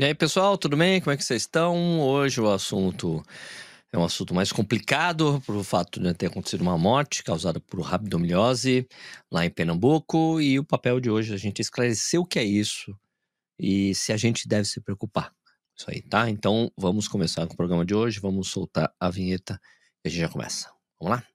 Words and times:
E 0.00 0.04
aí, 0.04 0.14
pessoal, 0.14 0.56
tudo 0.56 0.78
bem? 0.78 0.98
Como 0.98 1.12
é 1.12 1.16
que 1.18 1.22
vocês 1.22 1.42
estão? 1.42 2.00
Hoje 2.00 2.40
o 2.40 2.50
assunto 2.50 3.22
é 3.92 3.98
um 3.98 4.02
assunto 4.02 4.34
mais 4.34 4.50
complicado 4.50 5.42
por 5.44 5.54
o 5.54 5.62
fato 5.62 6.00
de 6.00 6.14
ter 6.14 6.28
acontecido 6.28 6.62
uma 6.62 6.78
morte 6.78 7.22
causada 7.22 7.60
por 7.60 7.82
rabdomilhose 7.82 8.88
lá 9.30 9.44
em 9.44 9.50
Pernambuco 9.50 10.40
e 10.40 10.58
o 10.58 10.64
papel 10.64 11.00
de 11.00 11.10
hoje 11.10 11.32
é 11.32 11.34
a 11.34 11.38
gente 11.38 11.60
esclarecer 11.60 12.18
o 12.18 12.24
que 12.24 12.38
é 12.38 12.44
isso 12.44 12.98
e 13.58 13.94
se 13.94 14.10
a 14.10 14.16
gente 14.16 14.48
deve 14.48 14.64
se 14.64 14.80
preocupar. 14.80 15.34
Isso 15.76 15.90
aí, 15.90 16.00
tá? 16.00 16.30
Então 16.30 16.72
vamos 16.78 17.06
começar 17.06 17.46
com 17.46 17.52
o 17.52 17.56
programa 17.58 17.84
de 17.84 17.94
hoje, 17.94 18.20
vamos 18.20 18.48
soltar 18.48 18.90
a 18.98 19.10
vinheta 19.10 19.60
e 20.02 20.08
a 20.08 20.10
gente 20.10 20.20
já 20.20 20.30
começa. 20.30 20.72
Vamos 20.98 21.18
lá? 21.18 21.26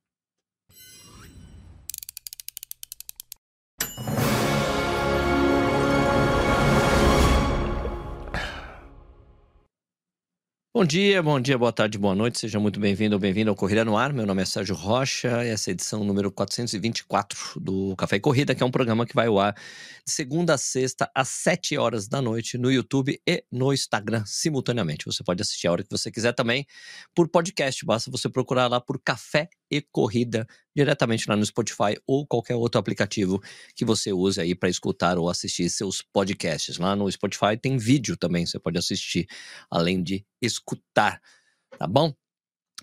Bom 10.75 10.84
dia, 10.84 11.23
bom 11.23 11.39
dia, 11.39 11.57
boa 11.57 11.71
tarde, 11.71 11.97
boa 11.97 12.13
noite. 12.13 12.38
Seja 12.38 12.59
muito 12.59 12.81
bem-vindo 12.81 13.15
ou 13.15 13.20
bem-vindo 13.20 13.49
ao 13.49 13.55
Corrida 13.55 13.85
no 13.85 13.95
Ar. 13.95 14.11
Meu 14.11 14.25
nome 14.25 14.41
é 14.41 14.45
Sérgio 14.45 14.75
Rocha 14.75 15.29
essa 15.45 15.70
é 15.70 15.71
a 15.71 15.73
edição 15.73 16.03
número 16.03 16.29
424 16.29 17.61
do 17.61 17.95
Café 17.95 18.17
e 18.17 18.20
Corrida, 18.20 18.53
que 18.53 18.61
é 18.61 18.65
um 18.65 18.70
programa 18.70 19.05
que 19.05 19.15
vai 19.15 19.27
ao 19.27 19.39
ar 19.39 19.53
de 19.53 20.11
segunda 20.11 20.55
a 20.55 20.57
sexta 20.57 21.09
às 21.15 21.29
7 21.29 21.77
horas 21.77 22.09
da 22.09 22.21
noite 22.21 22.57
no 22.57 22.70
YouTube 22.70 23.17
e 23.25 23.45
no 23.49 23.71
Instagram 23.71 24.25
simultaneamente. 24.25 25.05
Você 25.05 25.23
pode 25.23 25.41
assistir 25.41 25.65
a 25.67 25.71
hora 25.71 25.81
que 25.81 25.89
você 25.89 26.11
quiser 26.11 26.34
também 26.34 26.67
por 27.15 27.29
podcast. 27.29 27.85
Basta 27.85 28.12
você 28.12 28.27
procurar 28.27 28.67
lá 28.67 28.81
por 28.81 28.99
Café 29.01 29.48
e 29.71 29.81
Corrida 29.81 30.45
diretamente 30.75 31.29
lá 31.29 31.35
no 31.35 31.45
Spotify 31.45 31.97
ou 32.05 32.27
qualquer 32.27 32.55
outro 32.55 32.79
aplicativo 32.79 33.41
que 33.75 33.85
você 33.85 34.11
use 34.11 34.41
aí 34.41 34.53
para 34.53 34.70
escutar 34.70 35.17
ou 35.17 35.29
assistir 35.29 35.70
seus 35.70 36.01
podcasts. 36.01 36.77
Lá 36.77 36.95
no 36.95 37.09
Spotify 37.11 37.57
tem 37.59 37.77
vídeo 37.77 38.17
também, 38.17 38.45
você 38.45 38.59
pode 38.59 38.77
assistir, 38.77 39.27
além 39.70 40.03
de 40.03 40.25
escutar, 40.41 41.21
tá 41.77 41.87
bom? 41.87 42.13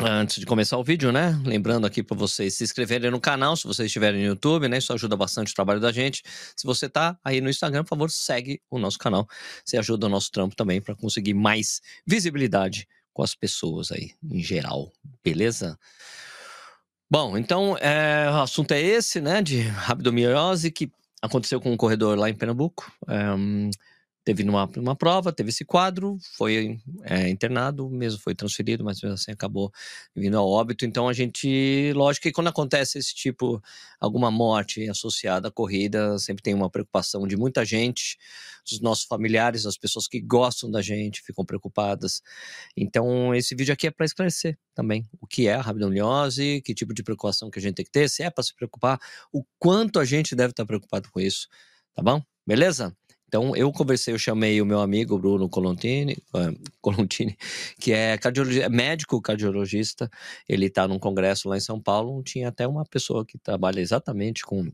Antes 0.00 0.40
de 0.40 0.46
começar 0.46 0.78
o 0.78 0.84
vídeo, 0.84 1.12
né? 1.12 1.38
Lembrando 1.44 1.86
aqui 1.86 2.02
para 2.02 2.16
vocês 2.16 2.54
se 2.54 2.64
inscreverem 2.64 3.10
no 3.10 3.20
canal, 3.20 3.54
se 3.54 3.64
vocês 3.64 3.86
estiverem 3.86 4.22
no 4.22 4.26
YouTube, 4.26 4.66
né? 4.66 4.78
Isso 4.78 4.90
ajuda 4.90 5.14
bastante 5.16 5.52
o 5.52 5.54
trabalho 5.54 5.80
da 5.80 5.92
gente. 5.92 6.22
Se 6.56 6.64
você 6.64 6.88
tá 6.88 7.18
aí 7.22 7.42
no 7.42 7.50
Instagram, 7.50 7.84
por 7.84 7.90
favor, 7.90 8.10
segue 8.10 8.62
o 8.70 8.78
nosso 8.78 8.98
canal. 8.98 9.28
Você 9.62 9.76
ajuda 9.76 10.06
o 10.06 10.08
nosso 10.08 10.30
trampo 10.30 10.56
também 10.56 10.80
para 10.80 10.96
conseguir 10.96 11.34
mais 11.34 11.82
visibilidade 12.06 12.88
com 13.12 13.22
as 13.22 13.34
pessoas 13.34 13.92
aí, 13.92 14.12
em 14.24 14.42
geral. 14.42 14.90
Beleza? 15.22 15.78
Bom, 17.12 17.36
então 17.36 17.76
é, 17.76 18.26
o 18.30 18.40
assunto 18.40 18.72
é 18.72 18.80
esse, 18.80 19.20
né, 19.20 19.42
de 19.42 19.60
rabdomiose, 19.60 20.70
que 20.70 20.90
aconteceu 21.20 21.60
com 21.60 21.70
um 21.70 21.76
corredor 21.76 22.18
lá 22.18 22.30
em 22.30 22.34
Pernambuco. 22.34 22.90
É, 23.06 23.36
teve 24.24 24.44
numa, 24.44 24.70
uma 24.76 24.94
prova, 24.94 25.32
teve 25.32 25.50
esse 25.50 25.64
quadro, 25.64 26.16
foi 26.36 26.80
é, 27.02 27.28
internado, 27.28 27.88
mesmo 27.90 28.20
foi 28.20 28.34
transferido, 28.34 28.84
mas 28.84 29.00
mesmo 29.02 29.14
assim 29.14 29.32
acabou 29.32 29.72
vindo 30.14 30.38
ao 30.38 30.48
óbito. 30.48 30.84
Então 30.84 31.08
a 31.08 31.12
gente, 31.12 31.92
lógico 31.94 32.24
que 32.24 32.32
quando 32.32 32.48
acontece 32.48 32.98
esse 32.98 33.14
tipo, 33.14 33.60
alguma 34.00 34.30
morte 34.30 34.88
associada 34.88 35.48
à 35.48 35.50
corrida, 35.50 36.18
sempre 36.18 36.42
tem 36.42 36.54
uma 36.54 36.70
preocupação 36.70 37.26
de 37.26 37.36
muita 37.36 37.64
gente, 37.64 38.16
os 38.64 38.80
nossos 38.80 39.04
familiares, 39.04 39.66
as 39.66 39.76
pessoas 39.76 40.06
que 40.06 40.20
gostam 40.20 40.70
da 40.70 40.80
gente 40.80 41.20
ficam 41.22 41.44
preocupadas. 41.44 42.22
Então 42.76 43.34
esse 43.34 43.54
vídeo 43.56 43.72
aqui 43.72 43.88
é 43.88 43.90
para 43.90 44.06
esclarecer 44.06 44.56
também 44.74 45.04
o 45.20 45.26
que 45.26 45.48
é 45.48 45.54
a 45.54 45.60
rabdomiose, 45.60 46.62
que 46.64 46.74
tipo 46.74 46.94
de 46.94 47.02
preocupação 47.02 47.50
que 47.50 47.58
a 47.58 47.62
gente 47.62 47.74
tem 47.74 47.84
que 47.84 47.90
ter, 47.90 48.08
se 48.08 48.22
é 48.22 48.30
para 48.30 48.44
se 48.44 48.54
preocupar, 48.54 49.00
o 49.32 49.44
quanto 49.58 49.98
a 49.98 50.04
gente 50.04 50.36
deve 50.36 50.50
estar 50.50 50.64
preocupado 50.64 51.10
com 51.10 51.20
isso, 51.20 51.48
tá 51.94 52.02
bom? 52.02 52.22
Beleza? 52.46 52.96
Então, 53.32 53.56
eu 53.56 53.72
conversei, 53.72 54.12
eu 54.12 54.18
chamei 54.18 54.60
o 54.60 54.66
meu 54.66 54.78
amigo 54.78 55.18
Bruno 55.18 55.48
Colontini, 55.48 56.12
uh, 56.34 56.54
Colontini 56.82 57.34
que 57.80 57.90
é, 57.90 58.18
cardiologista, 58.18 58.66
é 58.66 58.68
médico 58.68 59.22
cardiologista. 59.22 60.10
Ele 60.46 60.66
está 60.66 60.86
num 60.86 60.98
congresso 60.98 61.48
lá 61.48 61.56
em 61.56 61.60
São 61.60 61.80
Paulo. 61.80 62.22
Tinha 62.22 62.48
até 62.48 62.68
uma 62.68 62.84
pessoa 62.84 63.24
que 63.24 63.38
trabalha 63.38 63.80
exatamente 63.80 64.42
com 64.44 64.70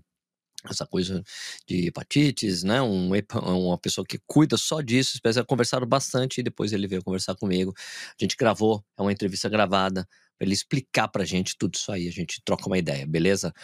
essa 0.69 0.85
coisa 0.85 1.23
de 1.69 1.87
hepatites, 1.87 2.65
né? 2.65 2.83
Um, 2.83 3.13
uma 3.45 3.79
pessoa 3.79 4.05
que 4.05 4.19
cuida 4.27 4.57
só 4.57 4.81
disso. 4.81 5.21
Conversaram 5.47 5.87
bastante 5.87 6.41
e 6.41 6.43
depois 6.43 6.73
ele 6.73 6.89
veio 6.89 7.05
conversar 7.05 7.37
comigo. 7.37 7.73
A 7.79 8.17
gente 8.21 8.37
gravou, 8.37 8.85
é 8.99 9.03
uma 9.03 9.13
entrevista 9.13 9.49
gravada, 9.49 10.05
para 10.37 10.47
ele 10.47 10.55
explicar 10.55 11.07
pra 11.07 11.25
gente 11.25 11.57
tudo 11.57 11.75
isso 11.75 11.93
aí. 11.93 12.09
A 12.09 12.13
gente 12.13 12.43
troca 12.45 12.67
uma 12.67 12.79
ideia, 12.79 13.07
beleza? 13.07 13.55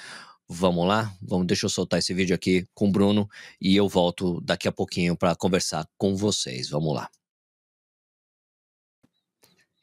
Vamos 0.49 0.87
lá? 0.87 1.17
Vamos, 1.23 1.47
deixa 1.47 1.67
eu 1.67 1.71
soltar 1.71 1.99
esse 1.99 2.13
vídeo 2.13 2.35
aqui 2.35 2.67
com 2.75 2.89
o 2.89 2.93
Bruno 2.93 3.29
e 3.61 3.75
eu 3.75 3.89
volto 3.89 4.41
daqui 4.43 4.69
a 4.69 4.73
pouquinho 4.73 5.17
para 5.17 5.35
conversar 5.35 5.89
com 5.97 6.15
vocês. 6.15 6.69
Vamos 6.69 6.95
lá. 6.95 7.09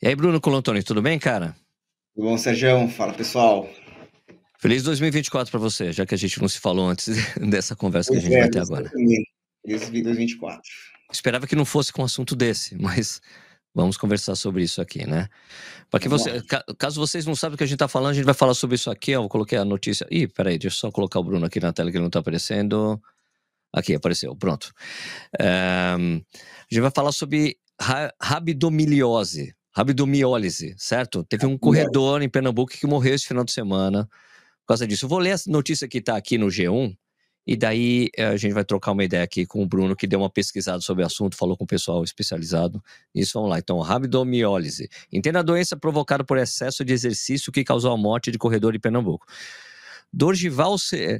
E 0.01 0.07
aí, 0.07 0.15
Bruno 0.15 0.39
Colantoni, 0.39 0.83
tudo 0.83 1.01
bem, 1.01 1.17
cara? 1.19 1.55
Tudo 2.15 2.27
bom, 2.27 2.37
Sérgio? 2.37 2.87
Fala, 2.89 3.13
pessoal. 3.13 3.69
Feliz 4.59 4.83
2024 4.83 5.49
para 5.49 5.59
você, 5.59 5.91
já 5.91 6.05
que 6.05 6.13
a 6.13 6.17
gente 6.17 6.39
não 6.39 6.47
se 6.47 6.59
falou 6.59 6.87
antes 6.87 7.07
dessa 7.49 7.75
conversa 7.75 8.11
pois 8.11 8.21
que 8.21 8.27
a 8.27 8.29
gente 8.29 8.37
é, 8.37 8.41
vai 8.41 8.49
ter 8.49 8.59
agora. 8.59 8.89
Feliz 8.89 9.89
2024. 9.89 10.61
Esperava 11.11 11.47
que 11.47 11.55
não 11.55 11.65
fosse 11.65 11.91
com 11.91 12.03
um 12.03 12.05
assunto 12.05 12.35
desse, 12.35 12.75
mas 12.75 13.19
Vamos 13.73 13.95
conversar 13.97 14.35
sobre 14.35 14.63
isso 14.63 14.81
aqui, 14.81 15.07
né? 15.07 15.29
Para 15.89 15.99
que 15.99 16.09
você, 16.09 16.41
caso 16.77 16.99
vocês 16.99 17.25
não 17.25 17.35
sabem 17.35 17.55
o 17.55 17.57
que 17.57 17.63
a 17.63 17.67
gente 17.67 17.75
está 17.75 17.87
falando, 17.87 18.11
a 18.11 18.13
gente 18.13 18.25
vai 18.25 18.33
falar 18.33 18.53
sobre 18.53 18.75
isso 18.75 18.91
aqui. 18.91 19.11
Eu 19.11 19.27
coloquei 19.29 19.57
a 19.57 19.63
notícia. 19.63 20.05
Ih, 20.11 20.27
peraí, 20.27 20.57
deixa 20.57 20.75
eu 20.75 20.79
só 20.79 20.91
colocar 20.91 21.19
o 21.19 21.23
Bruno 21.23 21.45
aqui 21.45 21.59
na 21.59 21.71
tela 21.71 21.89
que 21.89 21.95
ele 21.95 22.01
não 22.01 22.07
está 22.07 22.19
aparecendo. 22.19 23.01
Aqui, 23.73 23.95
apareceu, 23.95 24.35
pronto. 24.35 24.73
Um, 25.39 26.17
a 26.17 26.69
gente 26.69 26.81
vai 26.81 26.91
falar 26.93 27.13
sobre 27.13 27.57
ra 27.79 28.13
rabdomiliose, 28.21 29.55
rabdomiólise, 29.73 30.75
certo? 30.77 31.23
Teve 31.23 31.45
um 31.45 31.57
corredor 31.57 32.21
em 32.21 32.27
Pernambuco 32.27 32.73
que 32.73 32.85
morreu 32.85 33.15
esse 33.15 33.25
final 33.25 33.45
de 33.45 33.53
semana 33.53 34.05
por 34.61 34.67
causa 34.67 34.85
disso. 34.85 35.05
Eu 35.05 35.09
vou 35.09 35.19
ler 35.19 35.33
a 35.33 35.37
notícia 35.47 35.87
que 35.87 35.99
está 35.99 36.17
aqui 36.17 36.37
no 36.37 36.47
G1, 36.47 36.93
e 37.45 37.55
daí 37.57 38.09
eh, 38.15 38.25
a 38.25 38.37
gente 38.37 38.53
vai 38.53 38.63
trocar 38.63 38.91
uma 38.91 39.03
ideia 39.03 39.23
aqui 39.23 39.45
com 39.45 39.63
o 39.63 39.65
Bruno, 39.65 39.95
que 39.95 40.05
deu 40.07 40.19
uma 40.19 40.29
pesquisada 40.29 40.79
sobre 40.81 41.03
o 41.03 41.07
assunto, 41.07 41.35
falou 41.35 41.57
com 41.57 41.63
o 41.63 41.67
pessoal 41.67 42.03
especializado. 42.03 42.83
Isso, 43.13 43.33
vamos 43.33 43.49
lá. 43.49 43.59
Então, 43.59 43.79
rabdomiólise. 43.79 44.89
Entenda 45.11 45.39
a 45.39 45.43
doença 45.43 45.75
provocada 45.75 46.23
por 46.23 46.37
excesso 46.37 46.85
de 46.85 46.93
exercício 46.93 47.51
que 47.51 47.63
causou 47.63 47.91
a 47.91 47.97
morte 47.97 48.31
de 48.31 48.37
corredor 48.37 48.75
em 48.75 48.79
Pernambuco. 48.79 49.25
Dorgival 50.13 50.75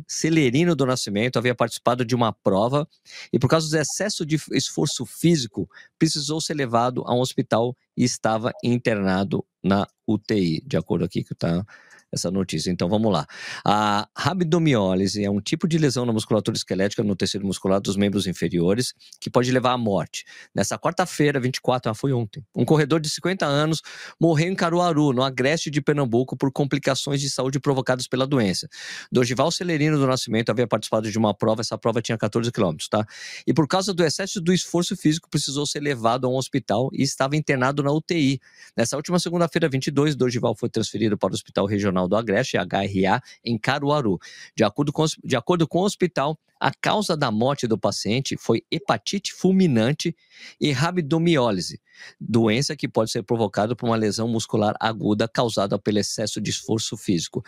Celerino 0.06 0.76
do 0.76 0.86
Nascimento 0.86 1.38
havia 1.38 1.56
participado 1.56 2.04
de 2.04 2.14
uma 2.14 2.34
prova 2.34 2.88
e, 3.32 3.40
por 3.40 3.50
causa 3.50 3.70
do 3.70 3.78
excesso 3.78 4.26
de 4.26 4.38
esforço 4.52 5.06
físico, 5.06 5.70
precisou 6.02 6.42
ser 6.42 6.56
levado 6.56 7.04
a 7.06 7.14
um 7.14 7.20
hospital 7.20 7.78
e 7.96 8.04
estava 8.04 8.52
internado 8.64 9.46
na 9.64 9.88
UTI, 10.08 10.60
de 10.66 10.76
acordo 10.76 11.06
aqui 11.06 11.24
que 11.24 11.34
está 11.34 11.64
essa 12.12 12.30
notícia. 12.30 12.70
Então 12.70 12.90
vamos 12.90 13.12
lá. 13.12 13.26
A 13.66 14.08
rabdomiólise 14.18 15.24
é 15.24 15.30
um 15.30 15.40
tipo 15.40 15.68
de 15.68 15.78
lesão 15.78 16.06
na 16.06 16.12
musculatura 16.12 16.58
esquelética 16.58 17.04
no 17.04 17.16
tecido 17.16 17.46
muscular 17.46 17.80
dos 17.80 17.96
membros 17.96 18.28
inferiores 18.28 18.94
que 19.20 19.30
pode 19.30 19.52
levar 19.52 19.72
à 19.72 19.78
morte. 19.78 20.26
Nessa 20.54 20.78
quarta-feira, 20.78 21.40
24, 21.40 21.92
ah, 21.92 21.96
foi 21.96 22.12
ontem, 22.12 22.44
um 22.56 22.66
corredor 22.66 23.00
de 23.00 23.10
50 23.10 23.46
anos 23.46 23.82
morreu 24.20 24.52
em 24.52 24.56
Caruaru, 24.56 25.14
no 25.14 25.24
agreste 25.24 25.70
de 25.70 25.82
Pernambuco, 25.82 26.36
por 26.36 26.52
complicações 26.52 27.22
de 27.22 27.30
saúde 27.30 27.60
provocadas 27.60 28.08
pela 28.08 28.28
doença. 28.28 28.68
Dorival 29.12 29.52
Celerino 29.52 29.98
do 29.98 30.06
Nascimento 30.06 30.50
havia 30.50 30.68
participado 30.68 31.10
de 31.10 31.18
uma 31.18 31.34
prova, 31.34 31.62
essa 31.62 31.78
prova 31.78 32.02
tinha 32.02 32.18
14 32.18 32.52
quilômetros, 32.52 32.90
tá? 32.90 33.06
E 33.48 33.54
por 33.54 33.68
causa 33.68 33.94
do 33.94 34.04
excesso 34.04 34.42
do 34.42 34.52
esforço 34.52 34.98
físico, 34.98 35.30
precisou 35.30 35.66
ser 35.66 35.80
levado 35.91 36.25
a 36.25 36.29
um 36.29 36.35
hospital 36.35 36.90
e 36.94 37.03
estava 37.03 37.35
internado 37.35 37.84
na 37.84 37.91
UTI. 37.91 38.40
Nessa 38.75 38.96
última 38.96 39.19
segunda-feira, 39.19 39.68
22, 39.68 40.16
Dorival 40.16 40.56
foi 40.56 40.69
transferido 40.69 41.18
para 41.18 41.31
o 41.31 41.34
Hospital 41.34 41.66
Regional 41.66 42.07
do 42.07 42.16
Agreste, 42.16 42.57
HRA, 42.57 43.22
em 43.44 43.57
Caruaru. 43.57 44.18
De 44.56 44.63
acordo, 44.63 44.94
com, 44.94 45.06
de 45.24 45.35
acordo 45.35 45.68
com 45.68 45.79
o 45.79 45.84
hospital, 45.84 46.40
a 46.59 46.72
causa 46.72 47.18
da 47.18 47.31
morte 47.31 47.68
do 47.68 47.78
paciente 47.78 48.38
foi 48.38 48.63
hepatite 48.72 49.34
fulminante 49.34 50.16
e 50.59 50.72
rabdomiólise, 50.72 51.82
doença 52.20 52.76
que 52.76 52.87
pode 52.87 53.11
ser 53.11 53.23
provocada 53.23 53.76
por 53.76 53.87
uma 53.87 53.96
lesão 53.96 54.28
muscular 54.28 54.76
aguda 54.79 55.28
causada 55.28 55.78
pelo 55.79 55.99
excesso 55.99 56.40
de 56.40 56.52
esforço 56.52 56.96
físico. 56.96 57.44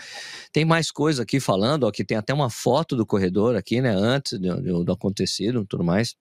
Tem 0.51 0.65
mais 0.65 0.91
coisa 0.91 1.23
aqui 1.23 1.39
falando, 1.39 1.83
ó, 1.83 1.91
que 1.91 2.03
tem 2.03 2.17
até 2.17 2.33
uma 2.33 2.49
foto 2.49 2.95
do 2.95 3.05
corredor 3.05 3.55
aqui, 3.55 3.81
né, 3.81 3.93
antes 3.95 4.39
do, 4.39 4.61
do, 4.61 4.83
do 4.83 4.91
acontecido, 4.91 5.65
tudo 5.65 5.83
mais. 5.83 6.15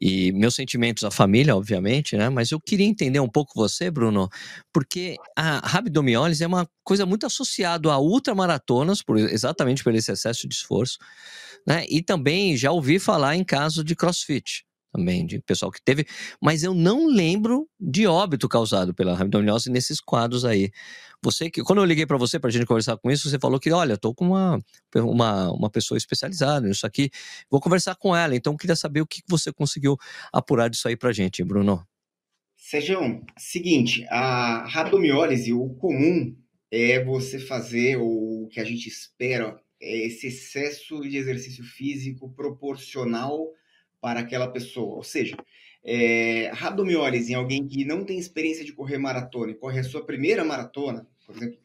E 0.00 0.30
meus 0.32 0.54
sentimentos 0.54 1.04
à 1.04 1.10
família, 1.10 1.56
obviamente, 1.56 2.16
né? 2.16 2.28
Mas 2.28 2.50
eu 2.52 2.60
queria 2.60 2.86
entender 2.86 3.20
um 3.20 3.28
pouco 3.28 3.52
você, 3.54 3.90
Bruno, 3.90 4.28
porque 4.72 5.16
a 5.36 5.58
rabdomiólise 5.66 6.44
é 6.44 6.46
uma 6.46 6.68
coisa 6.84 7.06
muito 7.06 7.24
associada 7.24 7.90
a 7.90 7.98
ultramaratonas, 7.98 9.02
por, 9.02 9.16
exatamente 9.18 9.82
por 9.82 9.94
esse 9.94 10.12
excesso 10.12 10.46
de 10.46 10.54
esforço, 10.54 10.98
né? 11.66 11.84
E 11.88 12.02
também 12.02 12.56
já 12.56 12.70
ouvi 12.72 12.98
falar 12.98 13.36
em 13.36 13.44
caso 13.44 13.82
de 13.82 13.96
crossfit 13.96 14.65
também, 14.96 15.26
de 15.26 15.40
pessoal 15.40 15.70
que 15.70 15.80
teve, 15.82 16.06
mas 16.40 16.62
eu 16.62 16.74
não 16.74 17.06
lembro 17.06 17.68
de 17.78 18.06
óbito 18.06 18.48
causado 18.48 18.94
pela 18.94 19.14
rabdomiólise 19.14 19.70
nesses 19.70 20.00
quadros 20.00 20.44
aí. 20.44 20.70
Você 21.22 21.50
que, 21.50 21.62
quando 21.62 21.80
eu 21.80 21.84
liguei 21.84 22.06
para 22.06 22.16
você 22.16 22.38
para 22.38 22.48
a 22.48 22.52
gente 22.52 22.66
conversar 22.66 22.96
com 22.96 23.10
isso, 23.10 23.28
você 23.28 23.38
falou 23.38 23.60
que, 23.60 23.70
olha, 23.70 23.94
estou 23.94 24.14
com 24.14 24.26
uma, 24.28 24.58
uma, 24.94 25.52
uma 25.52 25.70
pessoa 25.70 25.98
especializada 25.98 26.66
nisso 26.66 26.86
aqui, 26.86 27.10
vou 27.50 27.60
conversar 27.60 27.94
com 27.96 28.16
ela. 28.16 28.34
Então, 28.34 28.56
queria 28.56 28.76
saber 28.76 29.00
o 29.02 29.06
que 29.06 29.22
você 29.28 29.52
conseguiu 29.52 29.96
apurar 30.32 30.68
disso 30.68 30.88
aí 30.88 30.96
para 30.96 31.12
gente, 31.12 31.44
Bruno. 31.44 31.86
Sejam, 32.56 33.22
seguinte, 33.36 34.06
a 34.08 34.66
rabdomiólise, 34.66 35.52
o 35.52 35.68
comum 35.74 36.34
é 36.70 37.02
você 37.04 37.38
fazer 37.38 37.96
o 37.96 38.48
que 38.50 38.60
a 38.60 38.64
gente 38.64 38.88
espera, 38.88 39.60
é 39.80 40.06
esse 40.06 40.26
excesso 40.26 41.00
de 41.00 41.16
exercício 41.16 41.62
físico 41.62 42.32
proporcional 42.34 43.52
para 44.06 44.20
aquela 44.20 44.46
pessoa. 44.46 44.94
Ou 44.94 45.02
seja, 45.02 45.36
é, 45.82 46.48
rabdomiólise 46.54 47.32
em 47.32 47.34
alguém 47.34 47.66
que 47.66 47.84
não 47.84 48.04
tem 48.04 48.20
experiência 48.20 48.64
de 48.64 48.72
correr 48.72 48.98
maratona 48.98 49.50
e 49.50 49.56
corre 49.56 49.80
a 49.80 49.82
sua 49.82 50.06
primeira 50.06 50.44
maratona, 50.44 51.04
por 51.26 51.34
exemplo, 51.34 51.58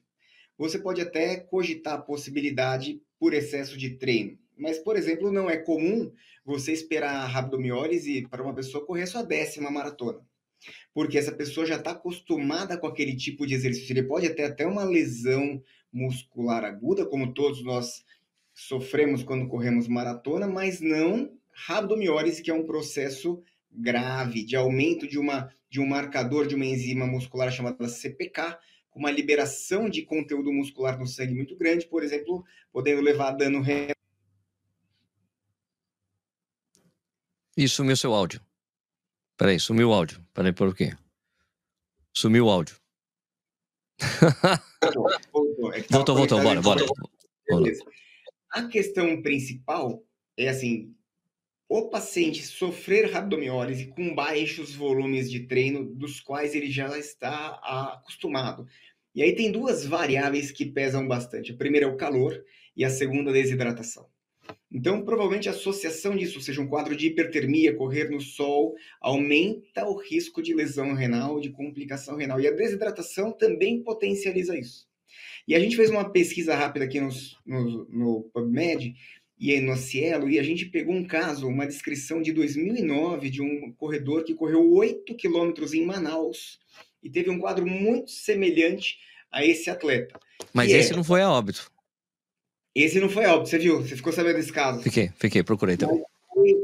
você 0.57 0.79
pode 0.79 0.99
até 0.99 1.35
cogitar 1.35 1.93
a 1.93 2.01
possibilidade 2.01 2.99
por 3.19 3.35
excesso 3.35 3.77
de 3.77 3.91
treino. 3.91 4.39
Mas, 4.57 4.79
por 4.79 4.95
exemplo, 4.95 5.31
não 5.31 5.51
é 5.51 5.57
comum 5.57 6.11
você 6.43 6.71
esperar 6.71 7.13
a 7.13 7.27
rabdomiólise 7.27 8.27
para 8.27 8.41
uma 8.41 8.55
pessoa 8.55 8.83
correr 8.87 9.05
sua 9.05 9.21
décima 9.21 9.69
maratona 9.69 10.19
porque 10.93 11.17
essa 11.17 11.31
pessoa 11.31 11.65
já 11.65 11.77
está 11.77 11.91
acostumada 11.91 12.77
com 12.77 12.85
aquele 12.85 13.15
tipo 13.15 13.47
de 13.47 13.55
exercício. 13.55 13.93
Ele 13.93 14.03
pode 14.03 14.29
ter 14.31 14.43
até 14.43 14.63
uma 14.63 14.83
lesão 14.83 15.59
muscular 15.91 16.63
aguda, 16.63 17.03
como 17.03 17.33
todos 17.33 17.63
nós 17.63 18.05
sofremos 18.53 19.23
quando 19.23 19.47
corremos 19.47 19.87
maratona, 19.87 20.47
mas 20.47 20.79
não 20.79 21.31
rabdomiólise, 21.53 22.41
que 22.41 22.51
é 22.51 22.53
um 22.53 22.65
processo 22.65 23.43
grave 23.71 24.43
de 24.43 24.55
aumento 24.55 25.07
de, 25.07 25.17
uma, 25.17 25.53
de 25.69 25.79
um 25.79 25.85
marcador 25.85 26.47
de 26.47 26.55
uma 26.55 26.65
enzima 26.65 27.05
muscular 27.05 27.51
chamada 27.51 27.87
CPK, 27.87 28.57
com 28.89 28.99
uma 28.99 29.11
liberação 29.11 29.89
de 29.89 30.01
conteúdo 30.03 30.51
muscular 30.51 30.99
no 30.99 31.07
sangue 31.07 31.33
muito 31.33 31.55
grande, 31.55 31.87
por 31.87 32.03
exemplo, 32.03 32.43
podendo 32.71 33.01
levar 33.01 33.29
a 33.29 33.31
dano 33.31 33.61
renal. 33.61 33.95
Isso 37.55 37.75
sumiu 37.75 37.95
seu 37.95 38.13
áudio. 38.13 38.41
Peraí, 39.37 39.59
sumiu 39.59 39.89
o 39.89 39.93
áudio. 39.93 40.25
Peraí, 40.33 40.53
por 40.53 40.75
quê? 40.75 40.95
Sumiu 42.13 42.45
o 42.45 42.49
áudio. 42.49 42.75
voltou, 45.31 45.73
é 45.73 45.81
voltou, 45.89 46.15
voltou, 46.15 46.41
bora, 46.41 46.61
bora. 46.61 46.83
A 48.51 48.67
questão 48.67 49.21
principal 49.21 50.03
é 50.35 50.49
assim: 50.49 50.95
o 51.73 51.87
paciente 51.87 52.45
sofrer 52.45 53.09
rabdomiólise 53.09 53.87
com 53.87 54.13
baixos 54.13 54.75
volumes 54.75 55.31
de 55.31 55.47
treino, 55.47 55.85
dos 55.85 56.19
quais 56.19 56.53
ele 56.53 56.69
já 56.69 56.99
está 56.99 57.61
acostumado. 57.63 58.67
E 59.15 59.23
aí 59.23 59.33
tem 59.33 59.53
duas 59.53 59.85
variáveis 59.85 60.51
que 60.51 60.65
pesam 60.65 61.07
bastante. 61.07 61.53
A 61.53 61.55
primeira 61.55 61.85
é 61.85 61.89
o 61.89 61.95
calor 61.95 62.43
e 62.75 62.83
a 62.83 62.89
segunda 62.89 63.29
a 63.29 63.33
desidratação. 63.33 64.05
Então, 64.69 65.05
provavelmente 65.05 65.47
a 65.47 65.53
associação 65.53 66.13
disso, 66.13 66.39
ou 66.39 66.41
seja, 66.41 66.59
um 66.59 66.67
quadro 66.67 66.93
de 66.93 67.07
hipertermia, 67.07 67.73
correr 67.73 68.09
no 68.09 68.19
sol, 68.19 68.75
aumenta 68.99 69.87
o 69.87 69.95
risco 69.95 70.41
de 70.41 70.53
lesão 70.53 70.93
renal, 70.93 71.39
de 71.39 71.51
complicação 71.51 72.17
renal. 72.17 72.41
E 72.41 72.49
a 72.49 72.51
desidratação 72.51 73.31
também 73.31 73.81
potencializa 73.81 74.59
isso. 74.59 74.91
E 75.47 75.55
a 75.55 75.59
gente 75.59 75.77
fez 75.77 75.89
uma 75.89 76.09
pesquisa 76.09 76.53
rápida 76.53 76.83
aqui 76.83 76.99
no, 76.99 77.09
no, 77.45 77.85
no 77.89 78.23
PubMed 78.33 78.93
e 79.41 79.59
no 79.59 79.75
Cielo, 79.75 80.29
e 80.29 80.37
a 80.37 80.43
gente 80.43 80.67
pegou 80.67 80.93
um 80.93 81.03
caso, 81.03 81.47
uma 81.47 81.65
descrição 81.65 82.21
de 82.21 82.31
2009 82.31 83.27
de 83.27 83.41
um 83.41 83.73
corredor 83.73 84.23
que 84.23 84.35
correu 84.35 84.71
8 84.71 85.15
quilômetros 85.15 85.73
em 85.73 85.83
Manaus 85.83 86.59
e 87.01 87.09
teve 87.09 87.31
um 87.31 87.39
quadro 87.39 87.65
muito 87.65 88.11
semelhante 88.11 88.99
a 89.31 89.43
esse 89.43 89.67
atleta. 89.67 90.19
Mas 90.53 90.69
esse 90.69 90.93
é... 90.93 90.95
não 90.95 91.03
foi 91.03 91.23
a 91.23 91.31
óbito. 91.31 91.71
Esse 92.75 92.99
não 92.99 93.09
foi 93.09 93.25
óbvio, 93.25 93.47
você 93.47 93.57
viu? 93.57 93.81
Você 93.81 93.95
ficou 93.95 94.13
sabendo 94.13 94.35
desse 94.35 94.53
caso? 94.53 94.83
Fiquei, 94.83 95.11
fiquei, 95.17 95.41
procurei 95.41 95.75
também. 95.75 96.03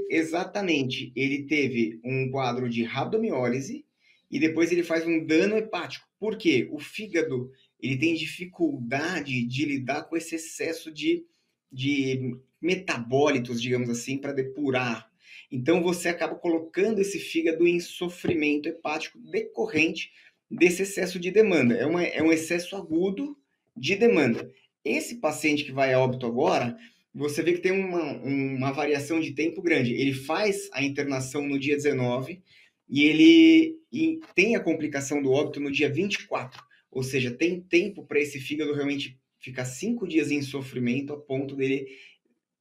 Exatamente. 0.08 1.12
Ele 1.16 1.48
teve 1.48 2.00
um 2.04 2.30
quadro 2.30 2.70
de 2.70 2.84
rabdomiólise 2.84 3.84
e 4.30 4.40
depois 4.40 4.72
ele 4.72 4.84
faz 4.84 5.04
um 5.04 5.26
dano 5.26 5.58
hepático. 5.58 6.08
Por 6.20 6.38
quê? 6.38 6.70
O 6.72 6.78
fígado 6.78 7.52
ele 7.80 7.98
tem 7.98 8.14
dificuldade 8.14 9.44
de 9.48 9.66
lidar 9.66 10.04
com 10.04 10.16
esse 10.16 10.36
excesso 10.36 10.92
de, 10.92 11.26
de 11.72 12.38
metabólitos, 12.62 13.62
digamos 13.62 13.90
assim, 13.90 14.18
para 14.18 14.34
depurar. 14.34 15.10
Então 15.52 15.82
você 15.82 16.10
acaba 16.10 16.36
colocando 16.36 17.00
esse 17.00 17.20
fígado 17.20 17.68
em 17.68 17.80
sofrimento 17.80 18.68
hepático 18.68 19.18
decorrente 19.20 20.12
desse 20.50 20.84
excesso 20.84 21.20
de 21.20 21.32
demanda. 21.32 21.76
É, 21.76 21.86
uma, 21.86 22.04
é 22.04 22.22
um 22.22 22.32
excesso 22.32 22.76
agudo 22.76 23.38
de 23.76 23.96
demanda. 23.96 24.52
Esse 24.84 25.16
paciente 25.16 25.64
que 25.64 25.72
vai 25.72 25.94
a 25.94 26.00
óbito 26.00 26.26
agora, 26.26 26.78
você 27.14 27.42
vê 27.42 27.54
que 27.54 27.62
tem 27.62 27.72
uma, 27.72 28.14
uma 28.22 28.72
variação 28.72 29.20
de 29.20 29.32
tempo 29.32 29.62
grande. 29.62 29.94
Ele 29.94 30.14
faz 30.14 30.70
a 30.72 30.84
internação 30.84 31.48
no 31.48 31.60
dia 31.60 31.76
19 31.76 32.42
e 32.90 33.04
ele 33.04 33.78
e 33.92 34.20
tem 34.36 34.56
a 34.56 34.64
complicação 34.64 35.22
do 35.22 35.32
óbito 35.32 35.60
no 35.60 35.72
dia 35.72 35.90
24. 35.90 36.62
Ou 36.92 37.04
seja, 37.04 37.32
tem 37.32 37.62
tempo 37.62 38.06
para 38.06 38.20
esse 38.20 38.40
fígado 38.40 38.74
realmente 38.74 39.18
ficar 39.40 39.66
cinco 39.66 40.08
dias 40.08 40.32
em 40.32 40.42
sofrimento 40.42 41.14
a 41.14 41.18
ponto 41.20 41.56
dele 41.56 41.88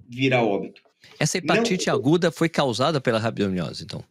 virar 0.09 0.45
óbito. 0.45 0.83
Essa 1.19 1.39
hepatite 1.39 1.87
Não... 1.87 1.95
aguda 1.95 2.31
foi 2.31 2.49
causada 2.49 3.01
pela 3.01 3.19
rabdomiólise, 3.19 3.85
então? 3.85 4.05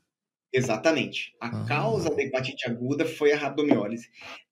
Exatamente. 0.51 1.33
A 1.42 1.47
ah. 1.47 1.65
causa 1.65 2.09
da 2.09 2.21
hepatite 2.21 2.69
aguda 2.69 3.06
foi 3.06 3.33
a 3.33 3.38
rabdomiólise. 3.38 4.09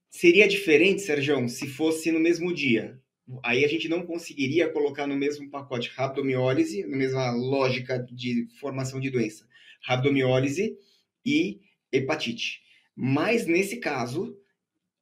Seria 0.09 0.47
diferente, 0.47 1.01
Sérgio, 1.01 1.47
se 1.49 1.67
fosse 1.67 2.11
no 2.11 2.19
mesmo 2.19 2.53
dia 2.53 2.99
aí 3.41 3.63
a 3.63 3.67
gente 3.67 3.87
não 3.87 4.05
conseguiria 4.05 4.69
colocar 4.69 5.07
no 5.07 5.15
mesmo 5.15 5.49
pacote 5.49 5.89
rabdomiólise, 5.95 6.85
na 6.85 6.97
mesma 6.97 7.31
lógica 7.31 7.99
de 7.99 8.47
formação 8.59 8.99
de 8.99 9.09
doença, 9.09 9.47
rabdomiólise 9.81 10.77
e 11.25 11.61
hepatite. 11.91 12.61
Mas 12.95 13.45
nesse 13.45 13.77
caso, 13.77 14.37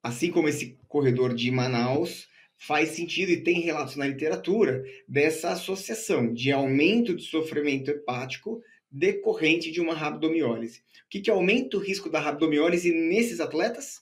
assim 0.02 0.30
como 0.30 0.48
esse 0.48 0.78
corredor 0.88 1.34
de 1.34 1.50
Manaus, 1.50 2.28
faz 2.66 2.90
sentido 2.90 3.32
e 3.32 3.42
tem 3.42 3.60
relatos 3.60 3.96
na 3.96 4.06
literatura 4.06 4.84
dessa 5.08 5.50
associação 5.50 6.32
de 6.32 6.52
aumento 6.52 7.14
de 7.14 7.24
sofrimento 7.24 7.90
hepático 7.90 8.62
decorrente 8.88 9.72
de 9.72 9.80
uma 9.80 9.94
rabdomiólise. 9.94 10.78
O 10.78 11.08
que, 11.10 11.20
que 11.20 11.30
aumenta 11.30 11.76
o 11.76 11.80
risco 11.80 12.08
da 12.08 12.20
rabdomiólise 12.20 12.92
nesses 12.92 13.40
atletas? 13.40 14.00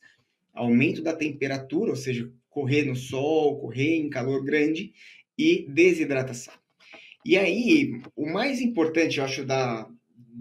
Aumento 0.52 1.00
da 1.00 1.14
temperatura, 1.14 1.90
ou 1.90 1.96
seja, 1.96 2.30
correr 2.50 2.84
no 2.84 2.94
sol, 2.94 3.58
correr 3.58 3.96
em 3.96 4.10
calor 4.10 4.44
grande 4.44 4.92
e 5.38 5.66
desidratação. 5.68 6.52
E 7.24 7.38
aí, 7.38 8.02
o 8.14 8.30
mais 8.30 8.60
importante, 8.60 9.18
eu 9.18 9.24
acho, 9.24 9.44
da, 9.44 9.88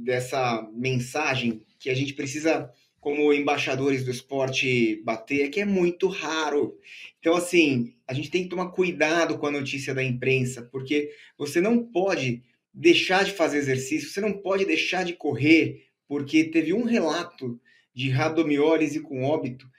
dessa 0.04 0.68
mensagem 0.74 1.62
que 1.80 1.90
a 1.90 1.94
gente 1.94 2.14
precisa, 2.14 2.70
como 3.00 3.34
embaixadores 3.34 4.04
do 4.04 4.12
esporte, 4.12 5.02
bater, 5.04 5.46
é 5.46 5.50
que 5.50 5.62
é 5.62 5.66
muito 5.66 6.08
raro. 6.08 6.78
Então, 7.20 7.36
assim, 7.36 7.94
a 8.08 8.14
gente 8.14 8.30
tem 8.30 8.44
que 8.44 8.50
tomar 8.50 8.72
cuidado 8.72 9.38
com 9.38 9.48
a 9.48 9.52
notícia 9.52 9.94
da 9.94 10.04
imprensa, 10.04 10.64
porque 10.72 11.12
você 11.38 11.62
não 11.62 11.84
pode 11.84 12.44
deixar 12.74 13.24
de 13.26 13.32
fazer 13.32 13.58
exercício, 13.58 14.10
você 14.10 14.22
não 14.22 14.34
pode 14.34 14.66
deixar 14.66 15.04
de 15.04 15.14
correr, 15.14 15.86
porque 16.08 16.44
teve 16.44 16.74
um 16.74 16.84
relato 16.84 17.60
de 17.94 18.10
rabdomiólise 18.10 19.00
com 19.00 19.24
óbito. 19.24 19.70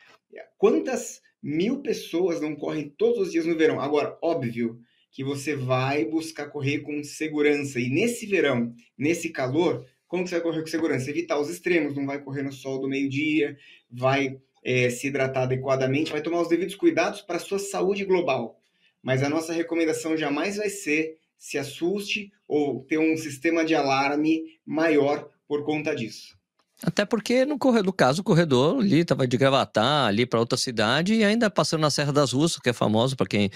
Quantas 0.58 1.20
mil 1.42 1.80
pessoas 1.80 2.40
não 2.40 2.54
correm 2.54 2.88
todos 2.88 3.26
os 3.26 3.32
dias 3.32 3.46
no 3.46 3.56
verão. 3.56 3.80
Agora, 3.80 4.16
óbvio 4.22 4.78
que 5.10 5.24
você 5.24 5.56
vai 5.56 6.04
buscar 6.04 6.46
correr 6.46 6.80
com 6.80 7.02
segurança. 7.02 7.80
E 7.80 7.88
nesse 7.88 8.26
verão, 8.26 8.74
nesse 8.96 9.30
calor, 9.30 9.84
como 10.10 10.26
você 10.26 10.34
vai 10.34 10.42
correr 10.42 10.60
com 10.60 10.66
segurança? 10.66 11.08
Evitar 11.08 11.38
os 11.38 11.48
extremos, 11.48 11.94
não 11.94 12.04
vai 12.04 12.20
correr 12.20 12.42
no 12.42 12.52
sol 12.52 12.80
do 12.80 12.88
meio-dia, 12.88 13.56
vai 13.88 14.40
é, 14.64 14.90
se 14.90 15.06
hidratar 15.06 15.44
adequadamente, 15.44 16.10
vai 16.10 16.20
tomar 16.20 16.42
os 16.42 16.48
devidos 16.48 16.74
cuidados 16.74 17.20
para 17.20 17.36
a 17.36 17.40
sua 17.40 17.60
saúde 17.60 18.04
global. 18.04 18.60
Mas 19.00 19.22
a 19.22 19.28
nossa 19.28 19.52
recomendação 19.52 20.16
jamais 20.16 20.56
vai 20.56 20.68
ser 20.68 21.16
se 21.38 21.56
assuste 21.56 22.32
ou 22.48 22.82
ter 22.82 22.98
um 22.98 23.16
sistema 23.16 23.64
de 23.64 23.72
alarme 23.72 24.58
maior 24.66 25.30
por 25.46 25.64
conta 25.64 25.94
disso. 25.94 26.36
Até 26.82 27.04
porque, 27.04 27.44
no, 27.44 27.58
corredor, 27.58 27.84
no 27.84 27.92
caso, 27.92 28.22
o 28.22 28.24
corredor 28.24 28.80
ali 28.80 29.00
estava 29.00 29.26
de 29.26 29.36
gravatar 29.36 30.06
ali 30.06 30.24
para 30.24 30.40
outra 30.40 30.56
cidade 30.56 31.14
e 31.14 31.22
ainda 31.22 31.50
passando 31.50 31.82
na 31.82 31.90
Serra 31.90 32.10
das 32.10 32.32
Russas, 32.32 32.58
que 32.58 32.70
é 32.70 32.72
famoso 32.72 33.14
para 33.16 33.26
quem. 33.26 33.50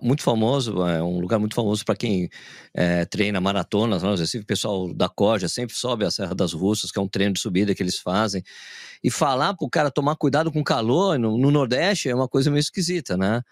Muito 0.00 0.22
famoso, 0.22 0.82
é 0.86 1.02
um 1.02 1.20
lugar 1.20 1.38
muito 1.38 1.54
famoso 1.54 1.84
para 1.84 1.94
quem 1.94 2.30
é, 2.72 3.04
treina 3.04 3.40
maratonas. 3.42 4.02
Né? 4.02 4.10
O 4.10 4.46
pessoal 4.46 4.92
da 4.94 5.06
Coja 5.08 5.48
sempre 5.48 5.76
sobe 5.76 6.06
a 6.06 6.10
Serra 6.10 6.34
das 6.34 6.54
Russas, 6.54 6.90
que 6.90 6.98
é 6.98 7.02
um 7.02 7.08
treino 7.08 7.34
de 7.34 7.40
subida 7.40 7.74
que 7.74 7.82
eles 7.82 7.98
fazem. 7.98 8.42
E 9.04 9.10
falar 9.10 9.54
para 9.54 9.66
o 9.66 9.70
cara 9.70 9.90
tomar 9.90 10.16
cuidado 10.16 10.50
com 10.50 10.60
o 10.60 10.64
calor 10.64 11.18
no, 11.18 11.36
no, 11.36 11.50
Nordeste 11.50 12.08
é 12.08 12.14
uma 12.14 12.28
coisa 12.28 12.50
meio 12.50 12.60
esquisita, 12.60 13.18
né? 13.18 13.42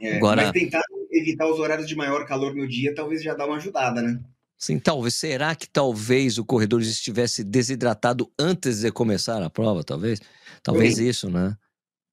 É, 0.00 0.16
Agora... 0.16 0.42
Mas 0.42 0.52
tentar 0.52 0.82
evitar 1.10 1.50
os 1.50 1.58
horários 1.58 1.88
de 1.88 1.96
maior 1.96 2.24
calor 2.24 2.54
no 2.54 2.68
dia 2.68 2.94
talvez 2.94 3.20
já 3.20 3.34
dá 3.34 3.46
uma 3.46 3.56
ajudada, 3.56 4.00
né? 4.00 4.20
Sim, 4.60 4.78
talvez. 4.78 5.14
Será 5.14 5.54
que 5.54 5.66
talvez 5.66 6.36
o 6.36 6.44
corredor 6.44 6.82
estivesse 6.82 7.42
desidratado 7.42 8.30
antes 8.38 8.80
de 8.82 8.92
começar 8.92 9.42
a 9.42 9.48
prova, 9.48 9.82
talvez? 9.82 10.20
Talvez 10.62 10.98
isso, 10.98 11.30
né? 11.30 11.56